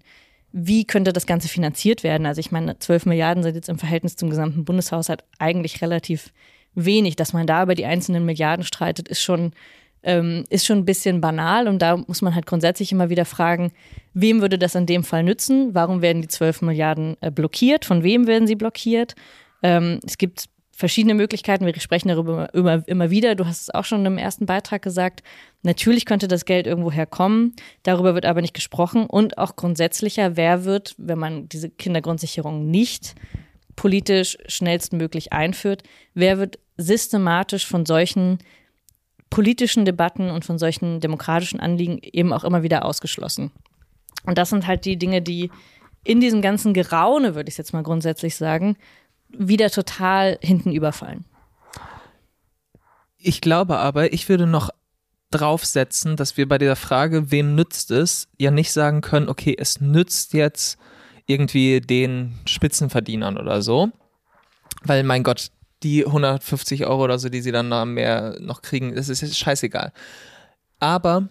[0.52, 4.16] wie könnte das Ganze finanziert werden, also ich meine, 12 Milliarden sind jetzt im Verhältnis
[4.16, 6.32] zum gesamten Bundeshaushalt eigentlich relativ
[6.74, 7.16] wenig.
[7.16, 9.52] Dass man da über die einzelnen Milliarden streitet, ist schon
[10.04, 13.72] ähm, ist schon ein bisschen banal und da muss man halt grundsätzlich immer wieder fragen,
[14.12, 15.74] wem würde das in dem Fall nützen?
[15.74, 17.86] Warum werden die 12 Milliarden äh, blockiert?
[17.86, 19.14] Von wem werden sie blockiert?
[19.62, 20.44] Ähm, es gibt
[20.76, 21.66] verschiedene Möglichkeiten.
[21.66, 23.34] Wir sprechen darüber immer, immer wieder.
[23.34, 25.22] Du hast es auch schon im ersten Beitrag gesagt.
[25.62, 27.54] Natürlich könnte das Geld irgendwo herkommen.
[27.82, 29.06] Darüber wird aber nicht gesprochen.
[29.06, 33.14] Und auch grundsätzlicher, wer wird, wenn man diese Kindergrundsicherung nicht
[33.76, 35.82] politisch schnellstmöglich einführt,
[36.14, 38.38] wer wird systematisch von solchen
[39.30, 43.50] politischen Debatten und von solchen demokratischen Anliegen eben auch immer wieder ausgeschlossen.
[44.26, 45.50] Und das sind halt die Dinge, die
[46.04, 48.76] in diesem ganzen Geraune, würde ich jetzt mal grundsätzlich sagen,
[49.38, 51.24] wieder total hinten überfallen.
[53.18, 54.70] Ich glaube aber, ich würde noch
[55.30, 59.80] draufsetzen, dass wir bei der Frage, wem nützt es, ja nicht sagen können, okay, es
[59.80, 60.78] nützt jetzt
[61.26, 63.90] irgendwie den Spitzenverdienern oder so.
[64.82, 65.50] Weil, mein Gott,
[65.82, 69.92] die 150 Euro oder so, die sie dann mehr noch kriegen, das ist scheißegal.
[70.78, 71.28] Aber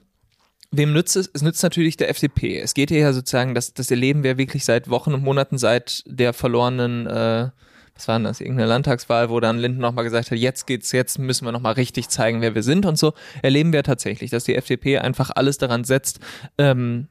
[0.71, 1.29] wem nützt es?
[1.33, 2.59] Es nützt natürlich der FDP.
[2.59, 6.03] Es geht hier ja sozusagen, dass das erleben wir wirklich seit Wochen und Monaten seit
[6.05, 7.49] der verlorenen, äh,
[7.95, 11.19] was war denn das, irgendeine Landtagswahl, wo dann Linden nochmal gesagt hat, jetzt geht's, jetzt
[11.19, 13.13] müssen wir nochmal richtig zeigen, wer wir sind und so.
[13.41, 16.19] Erleben wir tatsächlich, dass die FDP einfach alles daran setzt,
[16.57, 17.07] ähm,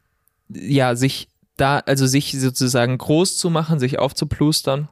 [0.48, 4.88] ja, sich da, also sich sozusagen groß zu machen, sich aufzuplustern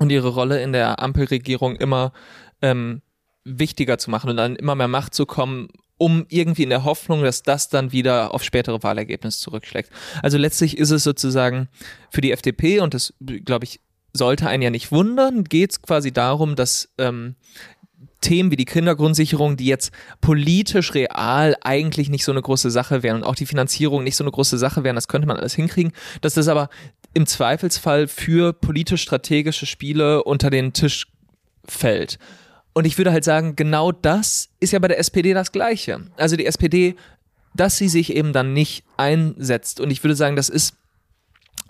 [0.00, 2.12] und ihre Rolle in der Ampelregierung immer
[2.62, 3.02] ähm,
[3.44, 7.22] wichtiger zu machen und dann immer mehr Macht zu kommen, um irgendwie in der Hoffnung,
[7.22, 9.90] dass das dann wieder auf spätere Wahlergebnisse zurückschlägt.
[10.22, 11.68] Also letztlich ist es sozusagen
[12.10, 13.80] für die FDP, und das, glaube ich,
[14.14, 17.34] sollte einen ja nicht wundern, geht es quasi darum, dass ähm,
[18.20, 23.16] Themen wie die Kindergrundsicherung, die jetzt politisch real eigentlich nicht so eine große Sache wären
[23.16, 25.92] und auch die Finanzierung nicht so eine große Sache wären, das könnte man alles hinkriegen,
[26.22, 26.70] dass das aber
[27.12, 31.06] im Zweifelsfall für politisch-strategische Spiele unter den Tisch
[31.66, 32.18] fällt.
[32.72, 36.00] Und ich würde halt sagen, genau das ist ja bei der SPD das Gleiche.
[36.16, 36.96] Also die SPD,
[37.54, 39.80] dass sie sich eben dann nicht einsetzt.
[39.80, 40.74] Und ich würde sagen, das ist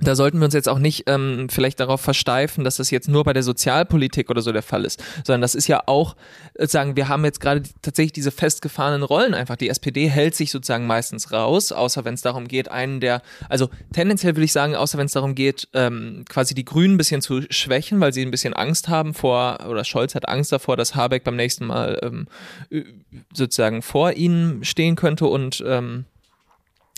[0.01, 3.22] da sollten wir uns jetzt auch nicht ähm, vielleicht darauf versteifen, dass das jetzt nur
[3.22, 6.16] bei der Sozialpolitik oder so der Fall ist, sondern das ist ja auch,
[6.55, 9.55] äh, sagen wir haben jetzt gerade tatsächlich diese festgefahrenen Rollen einfach.
[9.55, 13.68] Die SPD hält sich sozusagen meistens raus, außer wenn es darum geht, einen der, also
[13.92, 17.22] tendenziell würde ich sagen, außer wenn es darum geht, ähm, quasi die Grünen ein bisschen
[17.22, 20.97] zu schwächen, weil sie ein bisschen Angst haben vor, oder Scholz hat Angst davor, dass
[20.97, 22.26] Habeck beim nächsten Mal ähm,
[23.32, 26.05] sozusagen vor ihnen stehen könnte und ähm,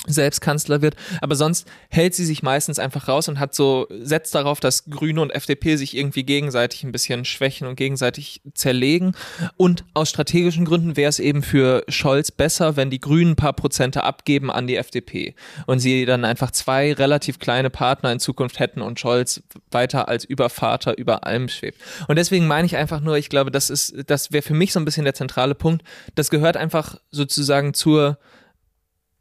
[0.06, 0.96] selbst Kanzler wird.
[1.20, 5.20] Aber sonst hält sie sich meistens einfach raus und hat so, setzt darauf, dass Grüne
[5.20, 9.16] und FDP sich irgendwie gegenseitig ein bisschen schwächen und gegenseitig zerlegen.
[9.56, 13.54] Und aus strategischen Gründen wäre es eben für Scholz besser, wenn die Grünen ein paar
[13.54, 15.34] Prozente abgeben an die FDP
[15.66, 20.24] und sie dann einfach zwei relativ kleine Partner in Zukunft hätten und Scholz weiter als
[20.24, 21.80] Übervater über allem schwebt.
[22.06, 24.80] Und deswegen meine ich einfach nur, ich glaube, das ist, das wäre für mich so
[24.80, 25.84] ein bisschen der zentrale Punkt.
[26.14, 28.18] Das gehört einfach sozusagen zur,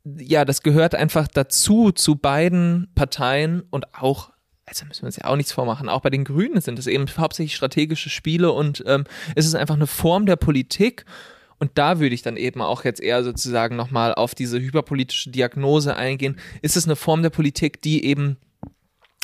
[0.06, 4.32] ja, das gehört einfach dazu, zu beiden Parteien und auch
[4.68, 5.90] also müssen wir uns ja auch nichts vormachen.
[5.90, 9.04] Auch bei den Grünen sind es eben hauptsächlich strategische Spiele und ähm,
[9.36, 11.06] es ist einfach eine Form der Politik.
[11.60, 15.96] Und da würde ich dann eben auch jetzt eher sozusagen nochmal auf diese hyperpolitische Diagnose
[15.96, 16.38] eingehen.
[16.62, 18.38] Ist es eine Form der Politik, die eben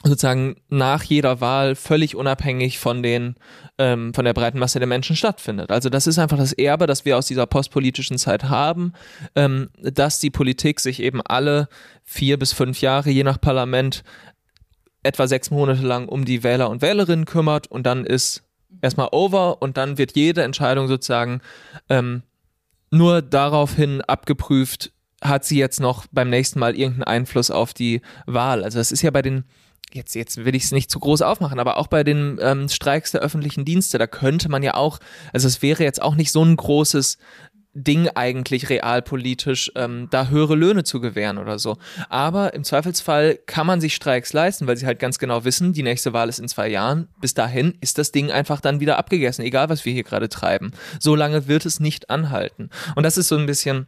[0.03, 3.35] sozusagen nach jeder Wahl völlig unabhängig von den
[3.77, 5.71] ähm, von der breiten Masse der Menschen stattfindet.
[5.71, 8.93] Also das ist einfach das Erbe, das wir aus dieser postpolitischen Zeit haben,
[9.35, 11.67] ähm, dass die Politik sich eben alle
[12.03, 14.03] vier bis fünf Jahre je nach Parlament
[15.03, 18.43] etwa sechs Monate lang um die Wähler und Wählerinnen kümmert und dann ist
[18.81, 21.41] erstmal over und dann wird jede Entscheidung sozusagen
[21.89, 22.23] ähm,
[22.91, 24.91] nur daraufhin abgeprüft,
[25.21, 28.63] hat sie jetzt noch beim nächsten Mal irgendeinen Einfluss auf die Wahl.
[28.63, 29.45] Also das ist ja bei den
[29.93, 33.11] jetzt, jetzt will ich es nicht zu groß aufmachen, aber auch bei den ähm, Streiks
[33.11, 34.99] der öffentlichen Dienste, da könnte man ja auch,
[35.33, 37.17] also es wäre jetzt auch nicht so ein großes
[37.73, 41.77] Ding eigentlich realpolitisch, ähm, da höhere Löhne zu gewähren oder so.
[42.09, 45.83] Aber im Zweifelsfall kann man sich Streiks leisten, weil sie halt ganz genau wissen, die
[45.83, 47.07] nächste Wahl ist in zwei Jahren.
[47.21, 50.71] Bis dahin ist das Ding einfach dann wieder abgegessen, egal was wir hier gerade treiben.
[50.99, 52.69] So lange wird es nicht anhalten.
[52.95, 53.87] Und das ist so ein bisschen,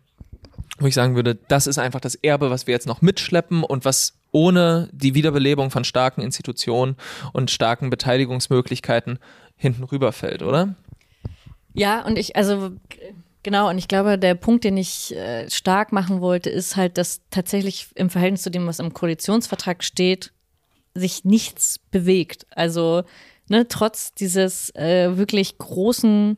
[0.79, 3.83] wo ich sagen würde, das ist einfach das Erbe, was wir jetzt noch mitschleppen und
[3.83, 6.97] was ohne die Wiederbelebung von starken Institutionen
[7.31, 9.19] und starken Beteiligungsmöglichkeiten
[9.55, 10.75] hinten rüberfällt, oder?
[11.73, 12.71] Ja, und ich, also
[13.43, 17.21] genau, und ich glaube, der Punkt, den ich äh, stark machen wollte, ist halt, dass
[17.29, 20.33] tatsächlich im Verhältnis zu dem, was im Koalitionsvertrag steht,
[20.95, 22.45] sich nichts bewegt.
[22.51, 23.03] Also
[23.47, 26.37] ne, trotz dieses äh, wirklich großen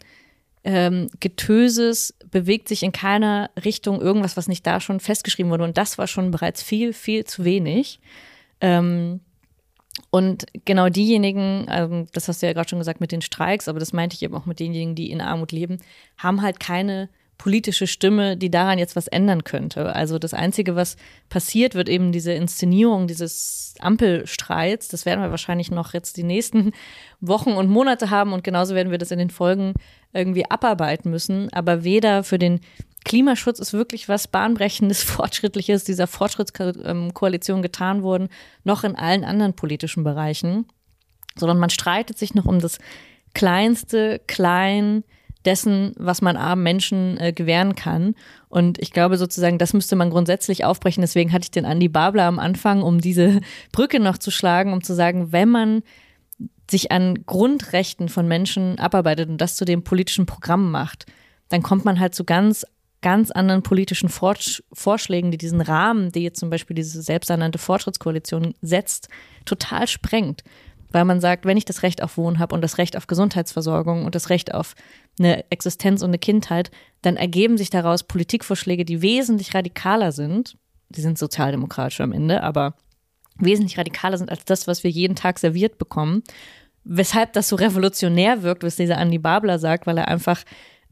[0.66, 5.64] ähm, Getöses bewegt sich in keiner Richtung irgendwas, was nicht da schon festgeschrieben wurde.
[5.64, 8.00] Und das war schon bereits viel, viel zu wenig.
[8.62, 9.22] Ähm,
[10.10, 13.80] und genau diejenigen, ähm, das hast du ja gerade schon gesagt mit den Streiks, aber
[13.80, 15.78] das meinte ich eben auch mit denjenigen, die in Armut leben,
[16.18, 19.94] haben halt keine politische Stimme, die daran jetzt was ändern könnte.
[19.94, 20.96] Also das Einzige, was
[21.30, 24.88] passiert, wird eben diese Inszenierung dieses Ampelstreits.
[24.88, 26.72] Das werden wir wahrscheinlich noch jetzt die nächsten
[27.20, 29.74] Wochen und Monate haben und genauso werden wir das in den Folgen
[30.14, 31.52] irgendwie abarbeiten müssen.
[31.52, 32.62] Aber weder für den
[33.04, 38.30] Klimaschutz ist wirklich was bahnbrechendes, fortschrittliches dieser Fortschrittskoalition getan worden,
[38.64, 40.68] noch in allen anderen politischen Bereichen,
[41.36, 42.80] sondern man streitet sich noch um das
[43.34, 45.04] kleinste Klein
[45.46, 48.16] dessen, was man armen Menschen äh, gewähren kann.
[48.50, 51.02] Und ich glaube sozusagen, das müsste man grundsätzlich aufbrechen.
[51.02, 53.42] Deswegen hatte ich den Andi Babler am Anfang, um diese
[53.72, 55.84] Brücke noch zu schlagen, um zu sagen, wenn man
[56.70, 61.06] sich an Grundrechten von Menschen abarbeitet und das zu dem politischen Programm macht,
[61.50, 62.66] dann kommt man halt zu ganz
[63.02, 69.10] ganz anderen politischen Vorschlägen, die diesen Rahmen, die jetzt zum Beispiel diese selbsternannte Fortschrittskoalition setzt,
[69.46, 70.44] total sprengt
[70.96, 74.06] weil man sagt, wenn ich das Recht auf Wohnen habe und das Recht auf Gesundheitsversorgung
[74.06, 74.76] und das Recht auf
[75.20, 80.58] eine Existenz und eine Kindheit, dann ergeben sich daraus Politikvorschläge, die wesentlich radikaler sind.
[80.90, 82.76] Die sind sozialdemokratisch am Ende, aber
[83.38, 86.24] wesentlich radikaler sind als das, was wir jeden Tag serviert bekommen.
[86.84, 90.44] Weshalb das so revolutionär wirkt, was dieser Andy Babler sagt, weil er einfach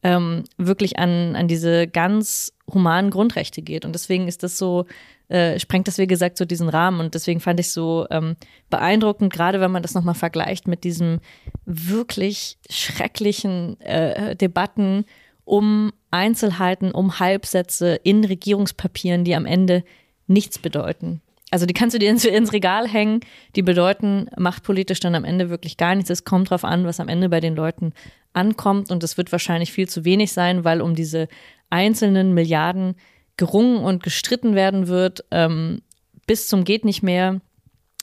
[0.01, 3.85] ähm, wirklich an, an diese ganz humanen Grundrechte geht.
[3.85, 4.85] Und deswegen ist das so
[5.33, 6.99] äh, sprengt das, wie gesagt, so diesen Rahmen.
[6.99, 8.35] Und deswegen fand ich so ähm,
[8.69, 11.21] beeindruckend, gerade wenn man das nochmal vergleicht mit diesen
[11.65, 15.05] wirklich schrecklichen äh, Debatten
[15.43, 19.83] um Einzelheiten, um Halbsätze in Regierungspapieren, die am Ende
[20.27, 21.21] nichts bedeuten.
[21.49, 23.21] Also die kannst du dir ins, ins, Regal hängen,
[23.55, 26.11] die bedeuten machtpolitisch dann am Ende wirklich gar nichts.
[26.11, 27.93] Es kommt drauf an, was am Ende bei den Leuten
[28.33, 31.27] ankommt und es wird wahrscheinlich viel zu wenig sein, weil um diese
[31.69, 32.95] einzelnen Milliarden
[33.37, 35.81] gerungen und gestritten werden wird, ähm,
[36.27, 37.41] bis zum geht nicht mehr.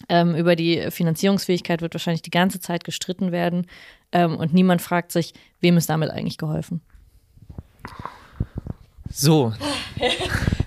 [0.09, 3.67] Ähm, über die Finanzierungsfähigkeit wird wahrscheinlich die ganze Zeit gestritten werden
[4.13, 6.81] ähm, und niemand fragt sich, wem ist damit eigentlich geholfen.
[9.11, 9.53] So.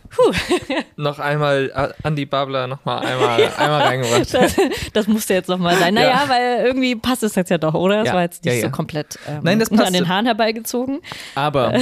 [0.95, 4.33] noch einmal äh, Andy Babler noch mal einmal, einmal reingebracht.
[4.33, 4.55] Das,
[4.93, 5.93] das musste jetzt noch mal sein.
[5.93, 6.29] Naja, ja.
[6.29, 7.99] weil irgendwie passt es jetzt ja doch, oder?
[7.99, 8.13] Das ja.
[8.13, 11.01] war jetzt nicht ja, so komplett ähm, Nein, das an den Haaren herbeigezogen.
[11.35, 11.73] Aber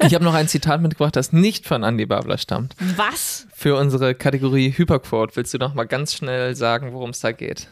[0.00, 2.74] ich habe noch ein Zitat mitgebracht, das nicht von Andy Babler stammt.
[2.96, 3.46] Was?
[3.54, 7.68] Für unsere Kategorie Hyperquote willst du noch mal ganz schnell sagen, worum es da geht?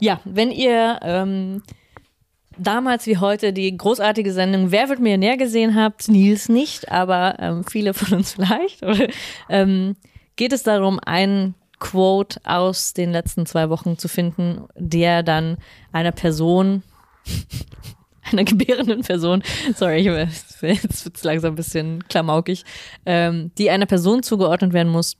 [0.00, 1.62] Ja, wenn ihr ähm,
[2.58, 7.64] damals wie heute die großartige Sendung Wer wird Millionär gesehen habt, Nils nicht, aber ähm,
[7.64, 9.08] viele von uns vielleicht, oder,
[9.48, 9.96] ähm,
[10.36, 15.58] geht es darum, einen Quote aus den letzten zwei Wochen zu finden, der dann
[15.92, 16.82] einer Person,
[18.32, 19.42] einer gebärenden Person,
[19.74, 20.00] sorry,
[20.60, 20.62] jetzt
[21.04, 22.64] wird es langsam ein bisschen klamaukig,
[23.06, 25.16] ähm, die einer Person zugeordnet werden muss,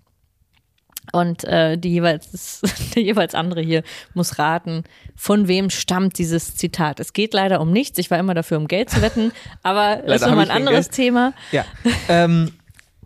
[1.13, 2.61] und äh, die jeweils,
[2.95, 3.83] der jeweils andere hier
[4.15, 4.85] muss raten,
[5.17, 7.01] von wem stammt dieses Zitat.
[7.01, 7.99] Es geht leider um nichts.
[7.99, 9.33] Ich war immer dafür, um Geld zu wetten,
[9.63, 11.33] aber das ist nochmal ein anderes Thema.
[11.53, 11.65] Ja.
[12.09, 12.53] ähm,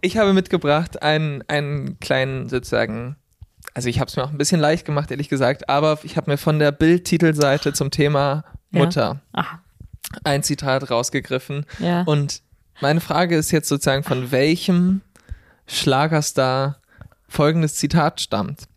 [0.00, 3.16] ich habe mitgebracht einen, einen kleinen sozusagen,
[3.72, 6.30] also ich habe es mir auch ein bisschen leicht gemacht, ehrlich gesagt, aber ich habe
[6.30, 9.60] mir von der Bildtitelseite zum Thema Mutter ja.
[10.24, 11.66] ein Zitat rausgegriffen.
[11.78, 12.02] Ja.
[12.02, 12.42] Und
[12.80, 15.02] meine Frage ist jetzt sozusagen, von welchem
[15.66, 16.81] Schlagerstar
[17.32, 18.68] folgendes Zitat stammt.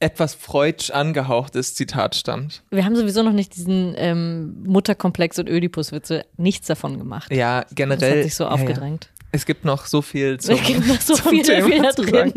[0.00, 2.62] Etwas freudsch angehauchtes Zitat stammt.
[2.70, 7.32] Wir haben sowieso noch nicht diesen ähm, Mutterkomplex und Ödipus-Witze, nichts davon gemacht.
[7.34, 8.10] Ja, generell.
[8.10, 9.06] Das hat sich so aufgedrängt.
[9.12, 9.24] Ja.
[9.32, 12.32] Es gibt noch so viel zum, es gibt noch so viel, viel da zu drin.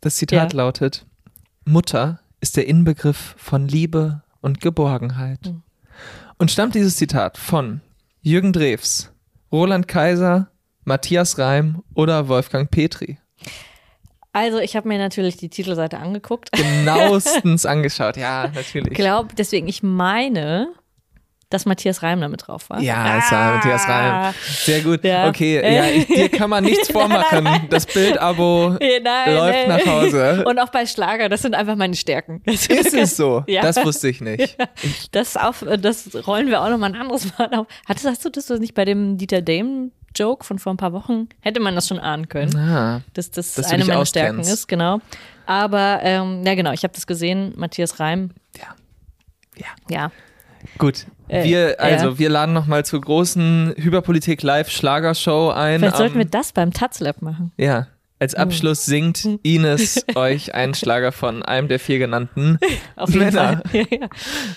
[0.00, 0.56] Das Zitat Ja.
[0.56, 1.06] lautet:
[1.64, 5.44] Mutter ist der Inbegriff von Liebe und Geborgenheit.
[5.44, 5.62] Mhm.
[6.38, 7.82] Und stammt dieses Zitat von
[8.22, 9.12] Jürgen Drews,
[9.52, 10.50] Roland Kaiser,
[10.84, 13.18] Matthias Reim oder Wolfgang Petri?
[14.32, 16.50] Also ich habe mir natürlich die Titelseite angeguckt.
[16.56, 18.16] Genauestens angeschaut.
[18.16, 18.94] Ja, Ich natürlich.
[18.94, 20.68] glaube, deswegen, ich meine,
[21.50, 22.80] dass Matthias Reim damit drauf war.
[22.80, 24.32] Ja, es war Matthias Reim.
[24.42, 25.04] Sehr gut.
[25.04, 25.28] Ja.
[25.28, 27.46] Okay, ja, ich, dir kann man nichts vormachen.
[27.68, 30.44] Das Bildabo nein, läuft nach Hause.
[30.46, 32.40] Und auch bei Schlager, das sind einfach meine Stärken.
[32.46, 33.44] Ist es so?
[33.46, 33.60] Ja.
[33.60, 34.56] Das wusste ich nicht.
[35.10, 37.66] Das, auf, das rollen wir auch noch mal ein anderes Mal auf.
[37.86, 41.28] Hattest, hast du das nicht bei dem Dieter Dame Joke von vor ein paar Wochen?
[41.40, 45.00] Hätte man das schon ahnen können, Ah, dass das Dass eine meiner Stärken ist, genau.
[45.46, 47.52] Aber ähm, ja, genau, ich habe das gesehen.
[47.56, 48.30] Matthias Reim,
[49.56, 49.66] ja.
[49.88, 50.10] ja.
[50.78, 51.06] Gut.
[51.28, 52.18] Äh, Wir, also, ja.
[52.18, 55.80] wir laden nochmal zur großen Hyperpolitik Live Schlagershow ein.
[55.80, 57.52] Vielleicht sollten wir das beim Taz-Lab machen.
[57.56, 57.86] ja.
[58.20, 62.56] Als Abschluss singt Ines euch einen Schlager von einem der vier genannten
[62.94, 63.62] Auf jeden Männer.
[63.68, 63.84] Fall.
[63.90, 64.08] Ja,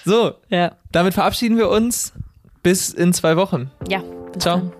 [0.06, 0.76] So, ja.
[0.92, 2.14] damit verabschieden wir uns.
[2.62, 3.72] Bis in zwei Wochen.
[3.90, 4.04] ja.
[4.34, 4.58] bis Ciao.
[4.60, 4.72] dann.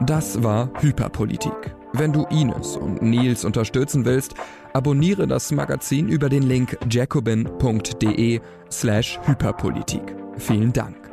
[0.00, 1.74] Das war Hyperpolitik.
[1.94, 4.34] Wenn du Ines und Nils unterstützen willst,
[4.74, 8.40] abonniere das Magazin über den Link jacobin.de
[8.70, 10.14] slash Hyperpolitik.
[10.36, 11.05] Vielen Dank.